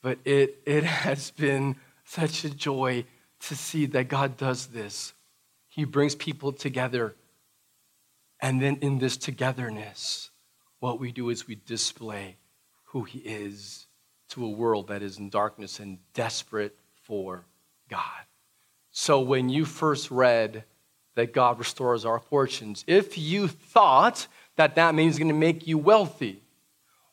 but 0.02 0.18
it, 0.26 0.60
it 0.66 0.84
has 1.06 1.32
been 1.32 1.76
such 2.04 2.46
a 2.46 2.50
joy 2.50 3.06
to 3.42 3.56
see 3.56 3.86
that 3.88 4.08
God 4.08 4.38
does 4.38 4.68
this 4.68 5.14
he 5.76 5.84
brings 5.84 6.16
people 6.16 6.54
together. 6.54 7.16
And 8.42 8.62
then 8.62 8.78
in 8.78 8.98
this 8.98 9.18
togetherness, 9.18 10.30
what 10.80 11.02
we 11.02 11.12
do 11.12 11.30
is 11.30 11.50
we 11.50 11.56
display 11.56 12.38
who 12.86 13.04
He 13.04 13.20
is 13.20 13.86
to 14.30 14.46
a 14.46 14.50
world 14.50 14.88
that 14.88 15.02
is 15.02 15.18
in 15.20 15.30
darkness 15.30 15.82
and 15.82 15.98
desperate 16.14 16.78
for 17.04 17.44
God. 17.90 18.24
So 18.98 19.20
when 19.20 19.50
you 19.50 19.66
first 19.66 20.10
read 20.10 20.64
that 21.16 21.34
God 21.34 21.60
restores 21.60 22.06
our 22.06 22.18
fortunes, 22.18 22.86
if 22.88 23.18
you 23.18 23.50
thought 23.50 24.26
that 24.56 24.76
that 24.76 24.96
means 24.96 25.18
going 25.18 25.28
to 25.28 25.34
make 25.34 25.68
you 25.68 25.78
wealthy 25.78 26.42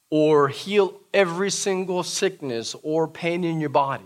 or 0.08 0.46
heal 0.46 1.00
every 1.12 1.50
single 1.50 2.04
sickness 2.04 2.76
or 2.84 3.08
pain 3.08 3.42
in 3.42 3.60
your 3.60 3.68
body, 3.68 4.04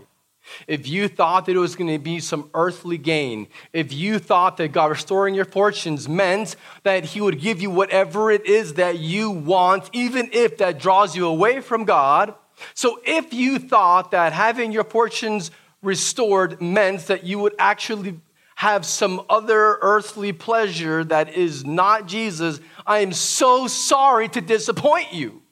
if 0.65 0.87
you 0.87 1.07
thought 1.07 1.45
that 1.45 1.55
it 1.55 1.59
was 1.59 1.75
going 1.75 1.91
to 1.91 1.99
be 1.99 2.19
some 2.19 2.49
earthly 2.55 2.97
gain, 2.97 3.45
if 3.73 3.93
you 3.93 4.17
thought 4.17 4.57
that 4.57 4.71
God 4.71 4.89
restoring 4.89 5.35
your 5.35 5.45
fortunes 5.45 6.09
meant 6.09 6.55
that 6.81 7.03
He 7.05 7.21
would 7.21 7.39
give 7.39 7.61
you 7.61 7.69
whatever 7.69 8.31
it 8.31 8.47
is 8.47 8.73
that 8.73 8.97
you 8.97 9.29
want, 9.29 9.87
even 9.93 10.31
if 10.33 10.57
that 10.57 10.79
draws 10.79 11.15
you 11.15 11.27
away 11.27 11.61
from 11.61 11.85
God, 11.85 12.33
so 12.73 12.99
if 13.05 13.33
you 13.33 13.59
thought 13.59 14.09
that 14.11 14.33
having 14.33 14.71
your 14.71 14.83
fortunes 14.83 15.51
restored 15.81 16.61
meant 16.61 17.07
that 17.07 17.23
you 17.23 17.39
would 17.39 17.55
actually 17.59 18.19
have 18.57 18.83
some 18.85 19.21
other 19.29 19.77
earthly 19.81 20.33
pleasure 20.33 21.03
that 21.03 21.35
is 21.35 21.63
not 21.63 22.07
Jesus, 22.07 22.59
I 22.87 22.99
am 22.99 23.13
so 23.13 23.67
sorry 23.67 24.27
to 24.29 24.41
disappoint 24.41 25.13
you. 25.13 25.43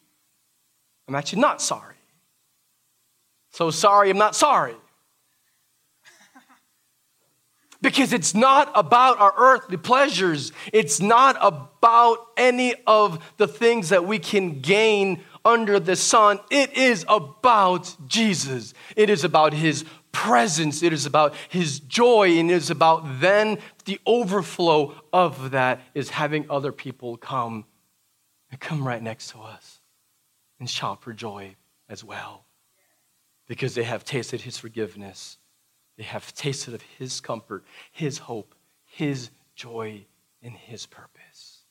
I'm 1.07 1.13
actually 1.13 1.41
not 1.41 1.61
sorry. 1.61 1.95
So 3.51 3.69
sorry, 3.69 4.09
I'm 4.09 4.17
not 4.17 4.35
sorry. 4.35 4.75
Because 7.81 8.11
it's 8.11 8.33
not 8.33 8.71
about 8.73 9.19
our 9.19 9.33
earthly 9.37 9.77
pleasures. 9.77 10.51
It's 10.73 10.99
not 10.99 11.37
about 11.39 12.17
any 12.35 12.73
of 12.87 13.23
the 13.37 13.47
things 13.47 13.89
that 13.89 14.05
we 14.05 14.17
can 14.17 14.61
gain 14.61 15.23
under 15.45 15.79
the 15.79 15.95
sun. 15.95 16.39
It 16.49 16.73
is 16.75 17.05
about 17.07 17.95
Jesus. 18.07 18.73
It 18.95 19.11
is 19.11 19.23
about 19.23 19.53
his 19.53 19.85
presence. 20.15 20.81
It 20.81 20.93
is 20.93 21.05
about 21.05 21.35
his 21.49 21.79
joy. 21.79 22.39
And 22.39 22.49
it 22.49 22.55
is 22.55 22.69
about 22.69 23.03
then 23.19 23.59
the 23.85 23.99
overflow 24.05 24.95
of 25.13 25.51
that 25.51 25.81
is 25.93 26.09
having 26.09 26.49
other 26.49 26.71
people 26.71 27.17
come 27.17 27.65
and 28.49 28.59
come 28.59 28.87
right 28.87 29.03
next 29.03 29.31
to 29.31 29.39
us 29.39 29.81
and 30.59 30.69
shout 30.69 31.01
for 31.01 31.13
joy 31.13 31.55
as 31.89 32.03
well 32.03 32.45
because 33.47 33.75
they 33.75 33.83
have 33.83 34.03
tasted 34.03 34.41
his 34.41 34.57
forgiveness 34.57 35.37
they 35.97 36.03
have 36.03 36.33
tasted 36.33 36.73
of 36.73 36.81
His 36.81 37.21
comfort, 37.21 37.63
His 37.91 38.17
hope, 38.17 38.55
His 38.85 39.29
joy, 39.55 40.05
and 40.41 40.53
His 40.53 40.85
purpose. 40.85 41.63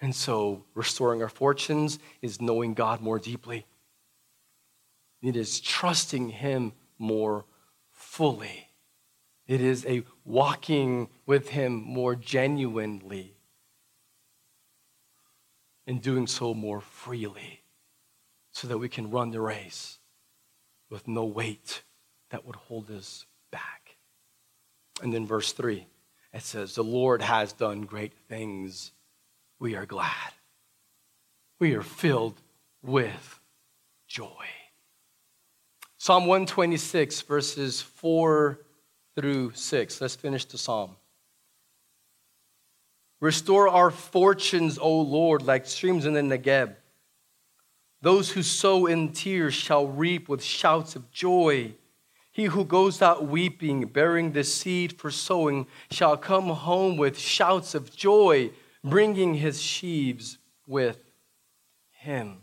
And 0.00 0.14
so, 0.14 0.64
restoring 0.74 1.22
our 1.22 1.28
fortunes 1.28 1.98
is 2.20 2.40
knowing 2.40 2.74
God 2.74 3.00
more 3.00 3.18
deeply. 3.18 3.66
It 5.22 5.36
is 5.36 5.60
trusting 5.60 6.30
Him 6.30 6.72
more 6.98 7.44
fully. 8.14 8.68
It 9.48 9.60
is 9.60 9.84
a 9.86 10.04
walking 10.24 11.08
with 11.26 11.48
Him 11.48 11.82
more 11.82 12.14
genuinely 12.14 13.34
and 15.84 16.00
doing 16.00 16.28
so 16.28 16.54
more 16.54 16.80
freely 16.80 17.62
so 18.52 18.68
that 18.68 18.78
we 18.78 18.88
can 18.88 19.10
run 19.10 19.32
the 19.32 19.40
race 19.40 19.98
with 20.90 21.08
no 21.08 21.24
weight 21.24 21.82
that 22.30 22.46
would 22.46 22.54
hold 22.54 22.88
us 22.92 23.26
back. 23.50 23.96
And 25.02 25.12
then 25.12 25.26
verse 25.26 25.50
3, 25.50 25.84
it 26.32 26.42
says, 26.42 26.76
The 26.76 26.84
Lord 26.84 27.20
has 27.20 27.52
done 27.52 27.80
great 27.82 28.12
things. 28.28 28.92
We 29.58 29.74
are 29.74 29.86
glad. 29.86 30.32
We 31.58 31.74
are 31.74 31.82
filled 31.82 32.40
with 32.80 33.40
joy. 34.06 34.46
Psalm 36.04 36.26
126, 36.26 37.22
verses 37.22 37.80
4 37.80 38.60
through 39.16 39.52
6. 39.54 40.00
Let's 40.02 40.14
finish 40.14 40.44
the 40.44 40.58
psalm. 40.58 40.96
Restore 43.20 43.68
our 43.68 43.90
fortunes, 43.90 44.76
O 44.78 45.00
Lord, 45.00 45.44
like 45.44 45.64
streams 45.64 46.04
in 46.04 46.12
the 46.12 46.20
Negeb. 46.20 46.74
Those 48.02 48.30
who 48.30 48.42
sow 48.42 48.84
in 48.84 49.12
tears 49.12 49.54
shall 49.54 49.86
reap 49.86 50.28
with 50.28 50.44
shouts 50.44 50.94
of 50.94 51.10
joy. 51.10 51.72
He 52.32 52.44
who 52.44 52.66
goes 52.66 53.00
out 53.00 53.26
weeping, 53.26 53.86
bearing 53.86 54.32
the 54.32 54.44
seed 54.44 54.98
for 54.98 55.10
sowing, 55.10 55.66
shall 55.90 56.18
come 56.18 56.50
home 56.50 56.98
with 56.98 57.18
shouts 57.18 57.74
of 57.74 57.96
joy, 57.96 58.50
bringing 58.84 59.32
his 59.32 59.62
sheaves 59.62 60.36
with 60.66 60.98
him. 61.92 62.42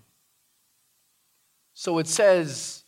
So 1.76 2.00
it 2.00 2.08
says, 2.08 2.81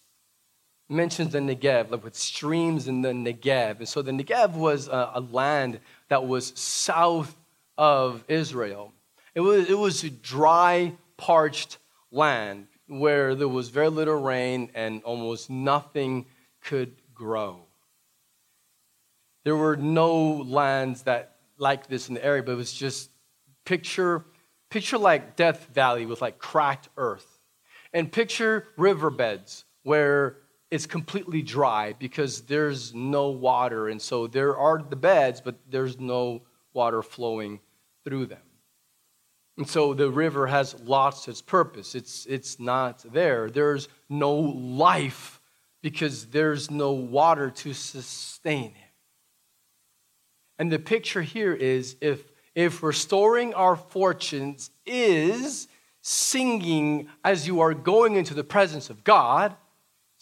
mentions 0.94 1.34
the 1.34 1.40
Negev, 1.40 1.92
like 1.92 2.04
with 2.04 2.16
streams 2.16 2.88
in 2.88 3.02
the 3.02 3.10
Negev. 3.10 3.80
And 3.80 3.88
so 3.88 4.02
the 4.02 4.12
Negev 4.12 4.54
was 4.54 4.88
a, 4.88 5.12
a 5.16 5.20
land 5.20 5.80
that 6.10 6.26
was 6.26 6.54
south 6.56 7.36
of 7.78 8.24
Israel. 8.28 8.94
It 9.36 9.42
was, 9.42 9.70
it 9.70 9.78
was 9.78 10.04
a 10.04 10.10
dry, 10.10 10.94
parched 11.18 11.78
land 12.12 12.68
where 12.88 13.36
there 13.36 13.48
was 13.48 13.70
very 13.70 13.90
little 13.90 14.22
rain 14.22 14.70
and 14.76 15.02
almost 15.04 15.50
nothing 15.50 16.26
could 16.62 16.94
grow. 17.14 17.60
There 19.44 19.56
were 19.56 19.76
no 19.76 20.44
lands 20.46 21.04
that 21.04 21.36
like 21.58 21.88
this 21.88 22.08
in 22.08 22.16
the 22.16 22.24
area, 22.24 22.44
but 22.44 22.54
it 22.54 22.56
was 22.56 22.74
just 22.74 23.10
Picture, 23.66 24.26
picture 24.70 24.98
like 24.98 25.36
Death 25.36 25.70
Valley 25.74 26.06
with 26.06 26.22
like 26.22 26.38
cracked 26.38 26.90
earth. 26.98 27.40
And 27.94 28.12
picture 28.12 28.68
riverbeds 28.76 29.66
where 29.84 30.38
it's 30.74 30.88
completely 30.88 31.44
dry 31.44 31.94
because 32.00 32.42
there's 32.42 32.96
no 32.96 33.30
water. 33.30 33.90
And 33.90 34.02
so 34.02 34.26
there 34.26 34.58
are 34.58 34.82
the 34.82 34.96
beds, 34.96 35.40
but 35.40 35.56
there's 35.70 36.00
no 36.00 36.42
water 36.74 37.04
flowing 37.04 37.60
through 38.04 38.26
them. 38.26 38.42
And 39.56 39.70
so 39.70 39.94
the 39.94 40.10
river 40.10 40.48
has 40.48 40.74
lost 40.82 41.28
its 41.28 41.44
purpose. 41.44 41.94
It's, 41.94 42.26
it's 42.26 42.60
not 42.60 43.06
there. 43.14 43.52
There's 43.52 43.88
no 44.10 44.34
life 44.34 45.40
because 45.84 46.26
there's 46.26 46.72
no 46.72 46.94
water 46.94 47.52
to 47.52 47.74
sustain 47.76 48.72
it. 48.72 48.94
And 50.58 50.72
the 50.72 50.80
picture 50.80 51.22
here 51.22 51.54
is 51.54 51.98
if, 52.02 52.32
if 52.56 52.82
restoring 52.82 53.54
our 53.54 53.76
fortunes 53.76 54.72
is 54.88 55.68
singing 56.02 57.10
as 57.24 57.46
you 57.46 57.60
are 57.60 57.76
going 57.76 58.16
into 58.16 58.34
the 58.34 58.44
presence 58.44 58.90
of 58.90 59.04
God, 59.04 59.56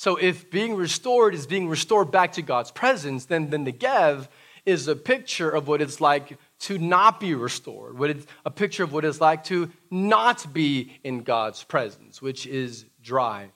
so 0.01 0.15
if 0.15 0.49
being 0.49 0.73
restored 0.73 1.35
is 1.35 1.45
being 1.45 1.69
restored 1.69 2.09
back 2.09 2.31
to 2.31 2.41
God's 2.41 2.71
presence, 2.71 3.25
then, 3.25 3.51
the 3.51 3.57
Negev 3.57 4.29
is 4.65 4.87
a 4.87 4.95
picture 4.95 5.51
of 5.51 5.67
what 5.67 5.79
it's 5.79 6.01
like 6.01 6.39
to 6.61 6.79
not 6.79 7.19
be 7.19 7.35
restored, 7.35 7.99
what 7.99 8.09
it's 8.09 8.25
a 8.43 8.49
picture 8.49 8.83
of 8.83 8.93
what 8.93 9.05
it's 9.05 9.21
like 9.21 9.43
to 9.43 9.71
not 9.91 10.51
be 10.51 10.99
in 11.03 11.21
God's 11.21 11.63
presence, 11.63 12.19
which 12.19 12.47
is 12.47 12.85
dry 13.03 13.51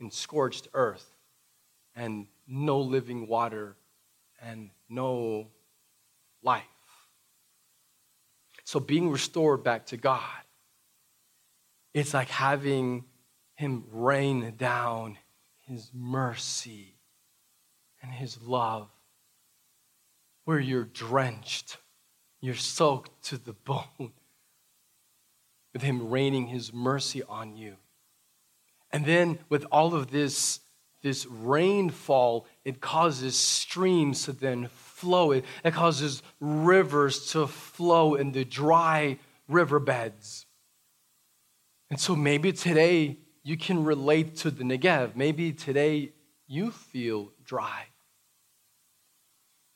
and 0.00 0.12
scorched 0.12 0.66
earth 0.74 1.08
and 1.94 2.26
no 2.48 2.80
living 2.80 3.28
water 3.28 3.76
and 4.44 4.70
no 4.88 5.46
life. 6.42 6.64
So 8.64 8.80
being 8.80 9.12
restored 9.12 9.62
back 9.62 9.86
to 9.86 9.96
God, 9.96 10.42
it's 11.94 12.14
like 12.14 12.30
having 12.30 13.04
Him 13.54 13.84
rain 13.92 14.54
down 14.56 15.18
His 15.66 15.90
mercy 15.94 16.96
and 18.02 18.12
His 18.12 18.40
love, 18.42 18.88
where 20.44 20.60
you're 20.60 20.84
drenched 20.84 21.78
you're 22.42 22.56
soaked 22.56 23.22
to 23.26 23.38
the 23.38 23.54
bone 23.54 23.86
with 25.72 25.80
Him 25.80 26.10
raining 26.10 26.48
His 26.48 26.74
mercy 26.74 27.22
on 27.22 27.56
you. 27.56 27.76
And 28.90 29.06
then 29.06 29.38
with 29.48 29.64
all 29.72 29.94
of 29.94 30.10
this, 30.10 30.60
this 31.02 31.24
rainfall, 31.24 32.46
it 32.64 32.80
causes 32.82 33.36
streams 33.36 34.24
to 34.24 34.32
then 34.32 34.68
flow. 34.68 35.30
It, 35.30 35.44
it 35.64 35.72
causes 35.72 36.22
rivers 36.40 37.30
to 37.32 37.46
flow 37.46 38.16
in 38.16 38.32
the 38.32 38.44
dry 38.44 39.18
riverbeds. 39.48 40.44
And 41.90 41.98
so 41.98 42.16
maybe 42.16 42.52
today 42.52 43.18
you 43.42 43.56
can 43.56 43.84
relate 43.84 44.36
to 44.36 44.50
the 44.50 44.64
Negev. 44.64 45.16
Maybe 45.16 45.52
today 45.52 46.12
you 46.46 46.70
feel 46.70 47.32
dry. 47.44 47.86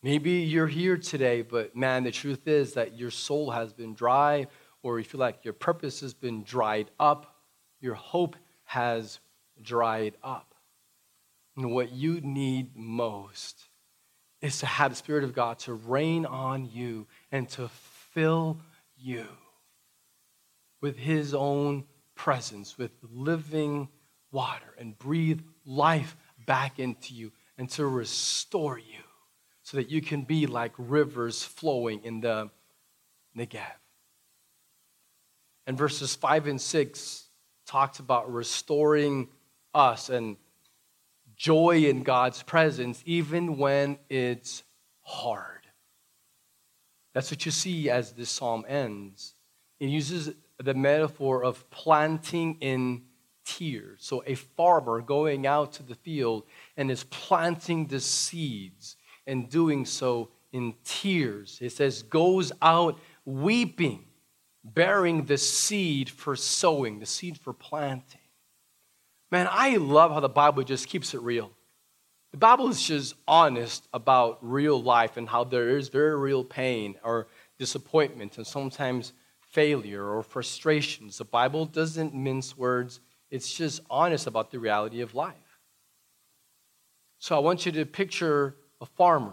Maybe 0.03 0.33
you're 0.33 0.69
here 0.69 0.97
today, 0.97 1.43
but 1.43 1.75
man, 1.75 2.05
the 2.05 2.13
truth 2.13 2.47
is 2.47 2.75
that 2.75 2.97
your 2.97 3.11
soul 3.11 3.51
has 3.51 3.73
been 3.73 3.95
dry, 3.95 4.47
or 4.83 4.99
you 4.99 5.05
feel 5.05 5.21
like 5.21 5.45
your 5.45 5.55
purpose 5.55 6.01
has 6.01 6.15
been 6.15 6.45
dried 6.45 6.91
up, 7.01 7.35
your 7.81 7.95
hope 7.95 8.37
has 8.65 9.19
dried 9.61 10.15
up. 10.23 10.55
And 11.57 11.73
what 11.73 11.91
you 11.91 12.21
need 12.21 12.77
most 12.77 13.65
is 14.43 14.59
to 14.59 14.67
have 14.67 14.93
the 14.93 14.97
Spirit 14.97 15.25
of 15.25 15.35
God 15.35 15.59
to 15.61 15.75
rain 15.75 16.27
on 16.27 16.69
you 16.71 17.07
and 17.33 17.49
to 17.51 17.69
fill 18.13 18.59
you 18.97 19.27
with 20.81 20.97
His 20.97 21.35
own 21.35 21.85
presence, 22.17 22.77
with 22.77 22.91
living 23.03 23.89
water, 24.33 24.75
and 24.79 24.99
breathe 24.99 25.41
life 25.65 26.17
back 26.47 26.81
into 26.81 27.15
you 27.15 27.31
and 27.57 27.71
to 27.71 27.87
restore 27.87 28.79
you 28.79 29.03
so 29.63 29.77
that 29.77 29.91
you 29.91 30.01
can 30.01 30.23
be 30.23 30.47
like 30.47 30.73
rivers 30.77 31.45
flowing 31.45 32.03
in 32.03 32.21
the 32.21 32.51
Negev. 33.37 33.63
And 35.67 35.77
verses 35.77 36.15
5 36.15 36.47
and 36.47 36.61
6 36.61 37.25
talks 37.67 37.99
about 37.99 38.33
restoring 38.33 39.29
us 39.75 40.09
and 40.09 40.37
joy 41.37 41.85
in 41.85 42.03
God's 42.03 42.43
presence, 42.43 43.03
even 43.05 43.59
when 43.59 43.99
it's 44.09 44.63
hard. 45.03 45.67
That's 47.13 47.31
what 47.31 47.45
you 47.45 47.51
see 47.51 47.91
as 47.91 48.13
this 48.13 48.31
psalm 48.31 48.65
ends. 48.69 49.35
It 49.81 49.89
uses 49.89 50.31
the 50.59 50.75
metaphor 50.75 51.45
of 51.45 51.69
planting 51.71 52.57
in 52.61 53.03
tears. 53.45 54.01
So, 54.01 54.23
a 54.27 54.35
farmer 54.35 55.01
going 55.01 55.47
out 55.47 55.73
to 55.75 55.83
the 55.83 55.95
field 55.95 56.45
and 56.77 56.91
is 56.91 57.05
planting 57.05 57.87
the 57.87 58.01
seeds 58.01 58.97
and 59.27 59.49
doing 59.49 59.85
so 59.85 60.31
in 60.53 60.75
tears. 60.85 61.59
It 61.61 61.73
says, 61.73 62.03
goes 62.03 62.53
out 62.63 62.99
weeping, 63.25 64.05
bearing 64.65 65.25
the 65.25 65.39
seed 65.39 66.09
for 66.09 66.37
sowing, 66.37 66.99
the 66.99 67.07
seed 67.07 67.39
for 67.39 67.53
planting. 67.53 68.21
Man, 69.31 69.49
I 69.51 69.77
love 69.77 70.13
how 70.13 70.21
the 70.21 70.29
Bible 70.29 70.63
just 70.63 70.89
keeps 70.89 71.13
it 71.15 71.21
real. 71.21 71.51
The 72.33 72.39
Bible 72.39 72.69
is 72.69 72.83
just 72.83 73.15
honest 73.27 73.89
about 73.93 74.39
real 74.41 74.81
life 74.81 75.17
and 75.17 75.29
how 75.29 75.45
there 75.45 75.77
is 75.77 75.89
very 75.89 76.17
real 76.17 76.45
pain 76.45 76.97
or 77.03 77.29
disappointment 77.59 78.37
and 78.37 78.47
sometimes 78.47 79.13
failure 79.57 80.05
or 80.05 80.23
frustrations. 80.23 81.17
The 81.17 81.25
Bible 81.25 81.65
doesn't 81.65 82.15
mince 82.15 82.59
words, 82.59 83.01
it's 83.31 83.51
just 83.55 83.81
honest 83.89 84.27
about 84.27 84.51
the 84.51 84.59
reality 84.59 85.01
of 85.01 85.15
life. 85.15 85.61
So 87.19 87.35
I 87.35 87.39
want 87.39 87.65
you 87.65 87.73
to 87.73 87.87
picture 87.87 88.55
a 88.83 88.85
farmer 88.85 89.33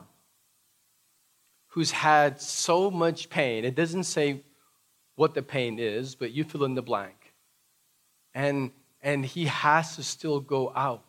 who's 1.68 1.92
had 1.92 2.40
so 2.40 2.90
much 2.90 3.30
pain. 3.30 3.66
It 3.66 3.76
doesn't 3.76 4.06
say 4.06 4.44
what 5.16 5.34
the 5.34 5.42
pain 5.42 5.78
is, 5.78 6.16
but 6.16 6.32
you 6.32 6.46
fill 6.46 6.64
in 6.64 6.76
the 6.76 6.82
blank. 6.82 7.34
And, 8.34 8.72
and 9.02 9.26
he 9.26 9.48
has 9.48 9.98
to 9.98 10.04
still 10.04 10.40
go 10.40 10.72
out 10.74 11.04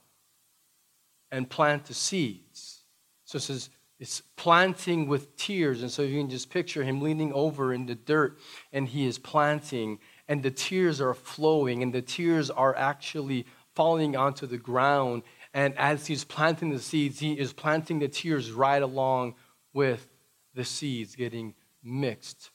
and 1.30 1.48
plant 1.48 1.84
the 1.84 1.94
seeds. 1.94 2.80
So 3.26 3.36
it 3.36 3.42
says 3.42 3.70
it's 3.98 4.22
planting 4.36 5.08
with 5.08 5.36
tears. 5.36 5.82
And 5.82 5.90
so 5.90 6.02
you 6.02 6.20
can 6.20 6.30
just 6.30 6.50
picture 6.50 6.82
him 6.82 7.00
leaning 7.00 7.32
over 7.32 7.72
in 7.72 7.86
the 7.86 7.94
dirt 7.94 8.38
and 8.72 8.88
he 8.88 9.06
is 9.06 9.18
planting, 9.18 9.98
and 10.28 10.42
the 10.42 10.50
tears 10.50 11.00
are 11.00 11.14
flowing, 11.14 11.82
and 11.82 11.92
the 11.92 12.02
tears 12.02 12.50
are 12.50 12.74
actually 12.76 13.46
falling 13.74 14.16
onto 14.16 14.46
the 14.46 14.58
ground 14.58 15.22
and 15.54 15.78
as 15.78 16.08
he's 16.08 16.24
planting 16.24 16.70
the 16.70 16.80
seeds, 16.80 17.20
he 17.20 17.38
is 17.38 17.52
planting 17.52 18.00
the 18.00 18.08
tears 18.08 18.50
right 18.50 18.82
along 18.82 19.36
with 19.72 20.10
the 20.52 20.64
seeds 20.64 21.14
getting 21.14 21.54
mixed 21.82 22.50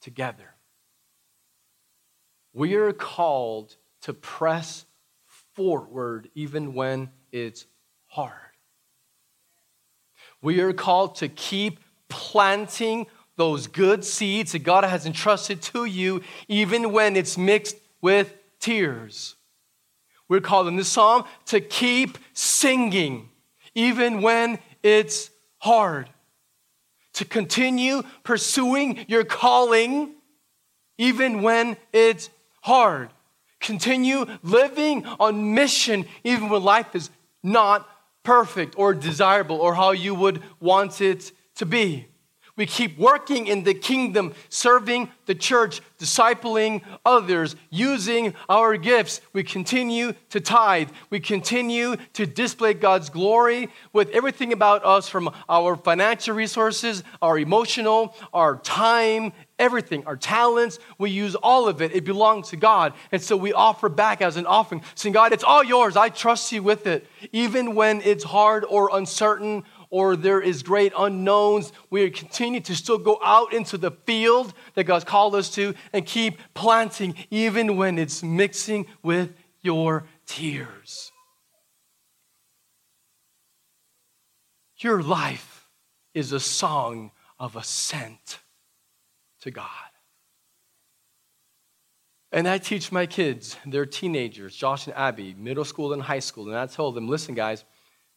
together. 0.00 0.54
We 2.52 2.76
are 2.76 2.92
called 2.92 3.76
to 4.02 4.14
press 4.14 4.86
forward 5.54 6.30
even 6.34 6.74
when 6.74 7.10
it's 7.32 7.66
hard. 8.06 8.47
We 10.40 10.60
are 10.60 10.72
called 10.72 11.16
to 11.16 11.28
keep 11.28 11.80
planting 12.08 13.06
those 13.36 13.66
good 13.66 14.04
seeds 14.04 14.52
that 14.52 14.60
God 14.60 14.84
has 14.84 15.06
entrusted 15.06 15.62
to 15.62 15.84
you, 15.84 16.22
even 16.48 16.92
when 16.92 17.16
it's 17.16 17.38
mixed 17.38 17.76
with 18.00 18.34
tears. 18.60 19.36
We're 20.28 20.40
called 20.40 20.68
in 20.68 20.76
this 20.76 20.88
psalm 20.88 21.24
to 21.46 21.60
keep 21.60 22.18
singing, 22.34 23.30
even 23.74 24.22
when 24.22 24.58
it's 24.82 25.30
hard. 25.58 26.10
To 27.14 27.24
continue 27.24 28.02
pursuing 28.22 29.04
your 29.08 29.24
calling, 29.24 30.14
even 30.98 31.42
when 31.42 31.76
it's 31.92 32.30
hard. 32.60 33.10
Continue 33.60 34.26
living 34.42 35.04
on 35.18 35.54
mission, 35.54 36.06
even 36.22 36.48
when 36.48 36.62
life 36.62 36.94
is 36.94 37.10
not 37.42 37.88
perfect 38.22 38.74
or 38.76 38.94
desirable 38.94 39.56
or 39.56 39.74
how 39.74 39.92
you 39.92 40.14
would 40.14 40.42
want 40.60 41.00
it 41.00 41.32
to 41.56 41.66
be. 41.66 42.07
We 42.58 42.66
keep 42.66 42.98
working 42.98 43.46
in 43.46 43.62
the 43.62 43.72
kingdom, 43.72 44.34
serving 44.48 45.10
the 45.26 45.34
church, 45.36 45.80
discipling 45.98 46.82
others, 47.06 47.54
using 47.70 48.34
our 48.48 48.76
gifts. 48.76 49.20
We 49.32 49.44
continue 49.44 50.12
to 50.30 50.40
tithe. 50.40 50.90
We 51.08 51.20
continue 51.20 51.96
to 52.14 52.26
display 52.26 52.74
God's 52.74 53.10
glory 53.10 53.70
with 53.92 54.10
everything 54.10 54.52
about 54.52 54.84
us 54.84 55.08
from 55.08 55.32
our 55.48 55.76
financial 55.76 56.34
resources, 56.34 57.04
our 57.22 57.38
emotional, 57.38 58.16
our 58.34 58.56
time, 58.56 59.32
everything, 59.58 60.04
our 60.06 60.16
talents. 60.16 60.80
We 60.98 61.10
use 61.10 61.36
all 61.36 61.68
of 61.68 61.80
it. 61.80 61.94
It 61.94 62.04
belongs 62.04 62.48
to 62.48 62.56
God. 62.56 62.92
And 63.12 63.22
so 63.22 63.36
we 63.36 63.52
offer 63.52 63.88
back 63.88 64.20
as 64.20 64.36
an 64.36 64.46
offering, 64.46 64.82
saying, 64.96 65.12
God, 65.12 65.32
it's 65.32 65.44
all 65.44 65.62
yours. 65.62 65.96
I 65.96 66.08
trust 66.08 66.50
you 66.50 66.62
with 66.64 66.88
it, 66.88 67.06
even 67.30 67.76
when 67.76 68.00
it's 68.02 68.24
hard 68.24 68.64
or 68.64 68.90
uncertain 68.92 69.62
or 69.90 70.16
there 70.16 70.40
is 70.40 70.62
great 70.62 70.92
unknowns, 70.96 71.72
we 71.90 72.10
continue 72.10 72.60
to 72.60 72.74
still 72.74 72.98
go 72.98 73.18
out 73.22 73.52
into 73.52 73.78
the 73.78 73.90
field 73.90 74.52
that 74.74 74.84
God's 74.84 75.04
called 75.04 75.34
us 75.34 75.50
to 75.50 75.74
and 75.92 76.04
keep 76.04 76.38
planting, 76.54 77.14
even 77.30 77.76
when 77.76 77.98
it's 77.98 78.22
mixing 78.22 78.86
with 79.02 79.32
your 79.62 80.04
tears. 80.26 81.12
Your 84.78 85.02
life 85.02 85.68
is 86.14 86.32
a 86.32 86.40
song 86.40 87.10
of 87.38 87.56
ascent 87.56 88.38
to 89.40 89.50
God. 89.50 89.66
And 92.30 92.46
I 92.46 92.58
teach 92.58 92.92
my 92.92 93.06
kids, 93.06 93.56
they're 93.64 93.86
teenagers, 93.86 94.54
Josh 94.54 94.86
and 94.86 94.94
Abby, 94.94 95.34
middle 95.38 95.64
school 95.64 95.94
and 95.94 96.02
high 96.02 96.18
school, 96.18 96.48
and 96.48 96.58
I 96.58 96.66
tell 96.66 96.92
them, 96.92 97.08
listen, 97.08 97.34
guys, 97.34 97.64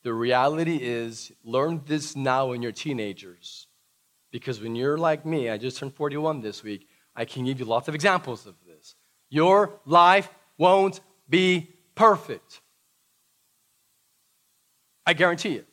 the 0.04 0.14
reality 0.14 0.80
is 0.82 1.32
learn 1.44 1.82
this 1.86 2.16
now 2.16 2.48
when 2.48 2.62
you're 2.62 2.72
teenagers. 2.72 3.68
Because 4.32 4.62
when 4.62 4.76
you're 4.76 4.98
like 4.98 5.26
me, 5.26 5.50
I 5.50 5.58
just 5.58 5.78
turned 5.78 5.94
41 5.94 6.42
this 6.42 6.64
week, 6.64 6.88
I 7.16 7.26
can 7.26 7.46
give 7.46 7.60
you 7.60 7.66
lots 7.66 7.88
of 7.88 7.96
examples 7.96 8.46
of 8.46 8.56
this. 8.66 8.96
Your 9.30 9.80
life 9.86 10.30
won't 10.58 11.02
be 11.30 11.70
perfect. 11.96 12.62
I 15.06 15.14
guarantee 15.14 15.56
it. 15.56 15.68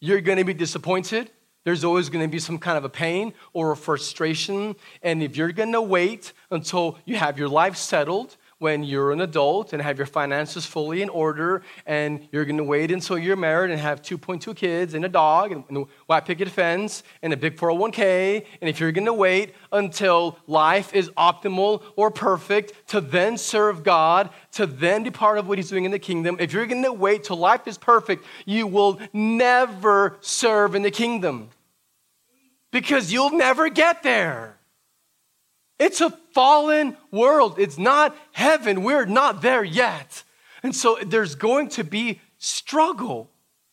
You're 0.00 0.20
going 0.20 0.38
to 0.38 0.44
be 0.44 0.54
disappointed. 0.54 1.30
There's 1.64 1.84
always 1.84 2.08
going 2.08 2.24
to 2.24 2.30
be 2.30 2.38
some 2.38 2.58
kind 2.58 2.78
of 2.78 2.84
a 2.84 2.88
pain 2.88 3.34
or 3.52 3.72
a 3.72 3.76
frustration. 3.76 4.76
And 5.02 5.22
if 5.22 5.36
you're 5.36 5.52
going 5.52 5.72
to 5.72 5.82
wait 5.82 6.32
until 6.50 6.98
you 7.04 7.16
have 7.16 7.38
your 7.38 7.48
life 7.48 7.76
settled, 7.76 8.36
when 8.58 8.82
you're 8.82 9.12
an 9.12 9.20
adult 9.20 9.72
and 9.72 9.80
have 9.80 9.98
your 9.98 10.06
finances 10.06 10.66
fully 10.66 11.00
in 11.00 11.08
order, 11.08 11.62
and 11.86 12.28
you're 12.32 12.44
going 12.44 12.56
to 12.56 12.64
wait 12.64 12.90
until 12.90 13.16
you're 13.16 13.36
married 13.36 13.70
and 13.70 13.80
have 13.80 14.02
2.2 14.02 14.54
kids 14.56 14.94
and 14.94 15.04
a 15.04 15.08
dog 15.08 15.52
and 15.52 15.76
a 15.76 15.84
white 16.06 16.24
picket 16.24 16.48
fence 16.48 17.02
and 17.22 17.32
a 17.32 17.36
big 17.36 17.56
401k, 17.56 18.44
and 18.60 18.68
if 18.68 18.80
you're 18.80 18.92
going 18.92 19.06
to 19.06 19.12
wait 19.12 19.54
until 19.72 20.36
life 20.46 20.92
is 20.92 21.08
optimal 21.10 21.82
or 21.96 22.10
perfect 22.10 22.88
to 22.88 23.00
then 23.00 23.38
serve 23.38 23.84
God, 23.84 24.30
to 24.52 24.66
then 24.66 25.04
be 25.04 25.10
part 25.10 25.38
of 25.38 25.48
what 25.48 25.58
He's 25.58 25.70
doing 25.70 25.84
in 25.84 25.90
the 25.90 25.98
kingdom, 25.98 26.36
if 26.40 26.52
you're 26.52 26.66
going 26.66 26.82
to 26.82 26.92
wait 26.92 27.24
till 27.24 27.36
life 27.36 27.66
is 27.68 27.78
perfect, 27.78 28.24
you 28.44 28.66
will 28.66 28.98
never 29.12 30.16
serve 30.20 30.74
in 30.74 30.82
the 30.82 30.90
kingdom 30.90 31.48
because 32.70 33.12
you'll 33.12 33.30
never 33.30 33.68
get 33.68 34.02
there. 34.02 34.57
It's 35.78 36.00
a 36.00 36.10
fallen 36.32 36.96
world. 37.10 37.58
It's 37.58 37.78
not 37.78 38.16
heaven. 38.32 38.82
We're 38.82 39.06
not 39.06 39.42
there 39.42 39.64
yet. 39.64 40.24
And 40.62 40.74
so 40.74 40.98
there's 41.04 41.34
going 41.34 41.68
to 41.70 41.84
be 41.84 42.20
struggle. 42.38 43.30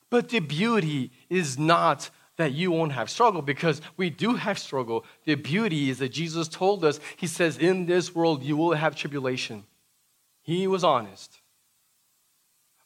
But 0.09 0.29
the 0.29 0.39
beauty 0.39 1.11
is 1.29 1.57
not 1.57 2.09
that 2.37 2.51
you 2.51 2.71
won't 2.71 2.91
have 2.91 3.09
struggle 3.09 3.41
because 3.41 3.81
we 3.97 4.09
do 4.09 4.35
have 4.35 4.59
struggle. 4.59 5.05
The 5.23 5.35
beauty 5.35 5.89
is 5.89 5.99
that 5.99 6.09
Jesus 6.09 6.47
told 6.47 6.83
us, 6.83 6.99
He 7.15 7.27
says, 7.27 7.57
In 7.57 7.85
this 7.85 8.13
world 8.13 8.43
you 8.43 8.57
will 8.57 8.73
have 8.73 8.95
tribulation. 8.95 9.63
He 10.41 10.67
was 10.67 10.83
honest. 10.83 11.39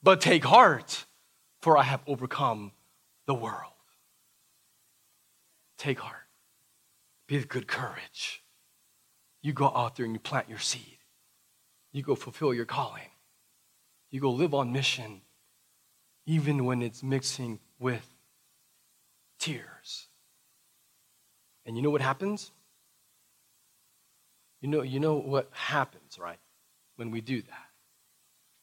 But 0.02 0.22
take 0.22 0.46
heart, 0.46 1.06
for 1.62 1.78
I 1.78 1.84
have 1.84 2.02
overcome 2.08 2.72
the 3.26 3.34
world. 3.34 3.74
Take 5.78 6.00
heart. 6.00 6.16
Be 7.28 7.38
of 7.38 7.48
good 7.50 7.68
courage. 7.68 8.44
You 9.42 9.54
go 9.54 9.72
out 9.76 9.96
there 9.96 10.06
and 10.06 10.14
you 10.14 10.20
plant 10.20 10.50
your 10.50 10.60
seed. 10.60 10.98
You 11.92 12.04
go 12.04 12.16
fulfill 12.16 12.54
your 12.54 12.66
calling. 12.66 13.10
You 14.12 14.20
go 14.20 14.32
live 14.32 14.54
on 14.54 14.72
mission, 14.72 15.22
even 16.26 16.66
when 16.66 16.82
it's 16.82 17.04
mixing 17.04 17.60
with 17.80 18.06
tears. 19.40 20.08
And 21.66 21.76
you 21.76 21.84
know 21.84 21.90
what 21.90 22.02
happens? 22.02 22.52
You 24.62 24.68
know, 24.68 24.82
you 24.82 25.00
know 25.00 25.16
what 25.16 25.50
happens, 25.52 26.18
right? 26.20 26.40
When 26.96 27.12
we 27.12 27.22
do 27.22 27.42
that. 27.42 27.68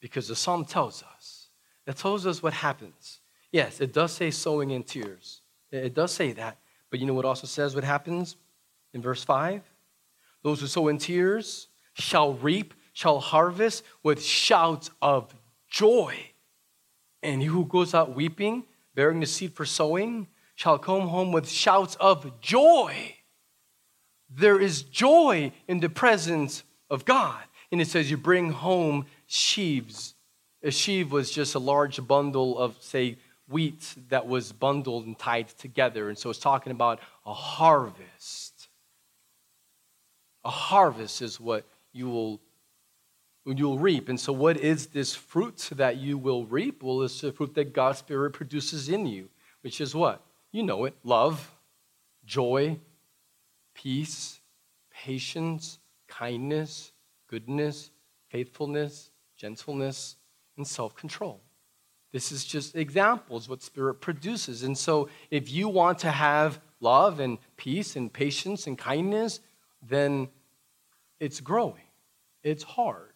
Because 0.00 0.28
the 0.28 0.36
psalm 0.36 0.64
tells 0.64 1.02
us. 1.02 1.48
It 1.86 1.96
tells 1.96 2.26
us 2.26 2.42
what 2.42 2.52
happens. 2.52 3.20
Yes, 3.52 3.80
it 3.80 3.92
does 3.92 4.12
say 4.12 4.30
sowing 4.30 4.70
in 4.70 4.82
tears. 4.82 5.40
It 5.70 5.94
does 5.94 6.12
say 6.12 6.32
that. 6.32 6.58
But 6.90 7.00
you 7.00 7.06
know 7.06 7.14
what 7.14 7.24
also 7.24 7.46
says 7.46 7.74
what 7.74 7.84
happens 7.84 8.36
in 8.92 9.00
verse 9.00 9.24
5? 9.24 9.62
Those 10.46 10.60
who 10.60 10.68
sow 10.68 10.86
in 10.86 10.98
tears 10.98 11.66
shall 11.94 12.34
reap, 12.34 12.72
shall 12.92 13.18
harvest 13.18 13.82
with 14.04 14.22
shouts 14.22 14.92
of 15.02 15.34
joy. 15.68 16.14
And 17.20 17.42
he 17.42 17.48
who 17.48 17.64
goes 17.64 17.94
out 17.94 18.14
weeping, 18.14 18.62
bearing 18.94 19.18
the 19.18 19.26
seed 19.26 19.54
for 19.54 19.64
sowing, 19.64 20.28
shall 20.54 20.78
come 20.78 21.08
home 21.08 21.32
with 21.32 21.48
shouts 21.48 21.96
of 21.96 22.40
joy. 22.40 23.16
There 24.30 24.60
is 24.60 24.82
joy 24.82 25.50
in 25.66 25.80
the 25.80 25.88
presence 25.88 26.62
of 26.90 27.04
God. 27.04 27.42
And 27.72 27.80
it 27.80 27.88
says, 27.88 28.08
You 28.08 28.16
bring 28.16 28.52
home 28.52 29.06
sheaves. 29.26 30.14
A 30.62 30.70
sheaf 30.70 31.10
was 31.10 31.32
just 31.32 31.56
a 31.56 31.58
large 31.58 32.06
bundle 32.06 32.56
of, 32.56 32.80
say, 32.80 33.18
wheat 33.48 33.96
that 34.10 34.28
was 34.28 34.52
bundled 34.52 35.06
and 35.06 35.18
tied 35.18 35.48
together. 35.48 36.08
And 36.08 36.16
so 36.16 36.30
it's 36.30 36.38
talking 36.38 36.70
about 36.70 37.00
a 37.24 37.34
harvest. 37.34 38.45
A 40.46 40.50
harvest 40.50 41.22
is 41.22 41.40
what 41.40 41.66
you 41.92 42.08
will 42.08 42.40
you'll 43.44 43.78
reap. 43.78 44.08
And 44.08 44.18
so 44.18 44.32
what 44.32 44.56
is 44.56 44.86
this 44.86 45.14
fruit 45.14 45.70
that 45.72 45.96
you 45.96 46.16
will 46.18 46.46
reap? 46.46 46.82
Well, 46.82 47.02
it's 47.02 47.20
the 47.20 47.32
fruit 47.32 47.54
that 47.54 47.72
God's 47.72 47.98
Spirit 47.98 48.32
produces 48.32 48.88
in 48.88 49.06
you, 49.06 49.28
which 49.62 49.80
is 49.80 49.94
what? 49.94 50.24
You 50.52 50.62
know 50.62 50.84
it. 50.84 50.96
Love, 51.04 51.52
joy, 52.24 52.78
peace, 53.74 54.40
patience, 54.90 55.78
kindness, 56.08 56.92
goodness, 57.28 57.90
faithfulness, 58.30 59.10
gentleness, 59.36 60.16
and 60.56 60.66
self-control. 60.66 61.40
This 62.12 62.32
is 62.32 62.44
just 62.44 62.76
examples 62.76 63.48
what 63.48 63.62
spirit 63.62 63.96
produces. 63.96 64.62
And 64.62 64.78
so 64.78 65.08
if 65.30 65.50
you 65.50 65.68
want 65.68 65.98
to 66.00 66.10
have 66.10 66.60
love 66.80 67.20
and 67.20 67.38
peace 67.56 67.96
and 67.96 68.12
patience 68.12 68.66
and 68.66 68.78
kindness, 68.78 69.40
then 69.82 70.28
it's 71.20 71.40
growing. 71.40 71.82
It's 72.42 72.62
hard. 72.62 73.12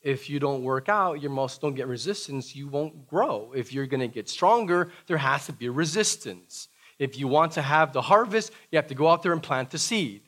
If 0.00 0.28
you 0.28 0.40
don't 0.40 0.62
work 0.62 0.88
out, 0.88 1.22
your 1.22 1.30
muscles 1.30 1.58
don't 1.60 1.74
get 1.74 1.86
resistance, 1.86 2.56
you 2.56 2.66
won't 2.66 3.06
grow. 3.06 3.52
If 3.54 3.72
you're 3.72 3.86
going 3.86 4.00
to 4.00 4.08
get 4.08 4.28
stronger, 4.28 4.90
there 5.06 5.16
has 5.16 5.46
to 5.46 5.52
be 5.52 5.68
resistance. 5.68 6.68
If 6.98 7.18
you 7.18 7.28
want 7.28 7.52
to 7.52 7.62
have 7.62 7.92
the 7.92 8.02
harvest, 8.02 8.52
you 8.70 8.76
have 8.76 8.88
to 8.88 8.94
go 8.94 9.08
out 9.08 9.22
there 9.22 9.32
and 9.32 9.42
plant 9.42 9.70
the 9.70 9.78
seed. 9.78 10.22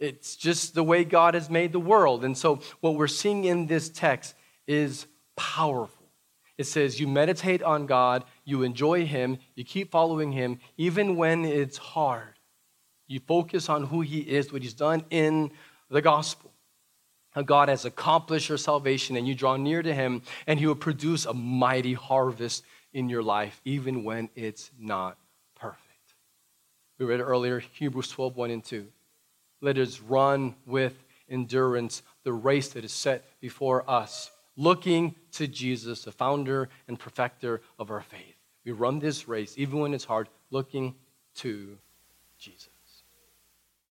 It's 0.00 0.34
just 0.34 0.74
the 0.74 0.82
way 0.82 1.04
God 1.04 1.34
has 1.34 1.50
made 1.50 1.72
the 1.72 1.80
world. 1.80 2.24
And 2.24 2.36
so, 2.36 2.60
what 2.80 2.96
we're 2.96 3.06
seeing 3.06 3.44
in 3.44 3.66
this 3.66 3.88
text 3.88 4.34
is 4.66 5.06
powerful. 5.36 6.06
It 6.56 6.64
says, 6.64 6.98
You 6.98 7.06
meditate 7.06 7.62
on 7.62 7.86
God, 7.86 8.24
you 8.44 8.62
enjoy 8.62 9.06
Him, 9.06 9.38
you 9.54 9.64
keep 9.64 9.90
following 9.90 10.32
Him, 10.32 10.60
even 10.76 11.16
when 11.16 11.44
it's 11.44 11.76
hard. 11.76 12.38
You 13.06 13.20
focus 13.20 13.68
on 13.68 13.84
who 13.84 14.00
He 14.00 14.20
is, 14.20 14.52
what 14.52 14.62
He's 14.62 14.74
done 14.74 15.04
in 15.10 15.52
the 15.90 16.02
gospel. 16.02 16.49
God 17.44 17.68
has 17.68 17.84
accomplished 17.84 18.48
your 18.48 18.58
salvation 18.58 19.16
and 19.16 19.26
you 19.26 19.34
draw 19.34 19.56
near 19.56 19.82
to 19.82 19.94
Him, 19.94 20.22
and 20.46 20.58
He 20.58 20.66
will 20.66 20.74
produce 20.74 21.26
a 21.26 21.34
mighty 21.34 21.94
harvest 21.94 22.64
in 22.92 23.08
your 23.08 23.22
life, 23.22 23.60
even 23.64 24.04
when 24.04 24.28
it's 24.34 24.70
not 24.78 25.16
perfect. 25.54 25.80
We 26.98 27.06
read 27.06 27.20
earlier 27.20 27.60
Hebrews 27.60 28.08
12 28.08 28.36
1 28.36 28.50
and 28.50 28.64
2. 28.64 28.86
Let 29.60 29.78
us 29.78 30.00
run 30.00 30.54
with 30.66 30.94
endurance 31.28 32.02
the 32.24 32.32
race 32.32 32.70
that 32.70 32.84
is 32.84 32.92
set 32.92 33.24
before 33.40 33.88
us, 33.88 34.30
looking 34.56 35.14
to 35.32 35.46
Jesus, 35.46 36.04
the 36.04 36.12
founder 36.12 36.68
and 36.88 36.98
perfecter 36.98 37.62
of 37.78 37.90
our 37.90 38.02
faith. 38.02 38.34
We 38.64 38.72
run 38.72 38.98
this 38.98 39.28
race, 39.28 39.54
even 39.56 39.78
when 39.78 39.94
it's 39.94 40.04
hard, 40.04 40.28
looking 40.50 40.94
to 41.36 41.78
Jesus. 42.38 42.68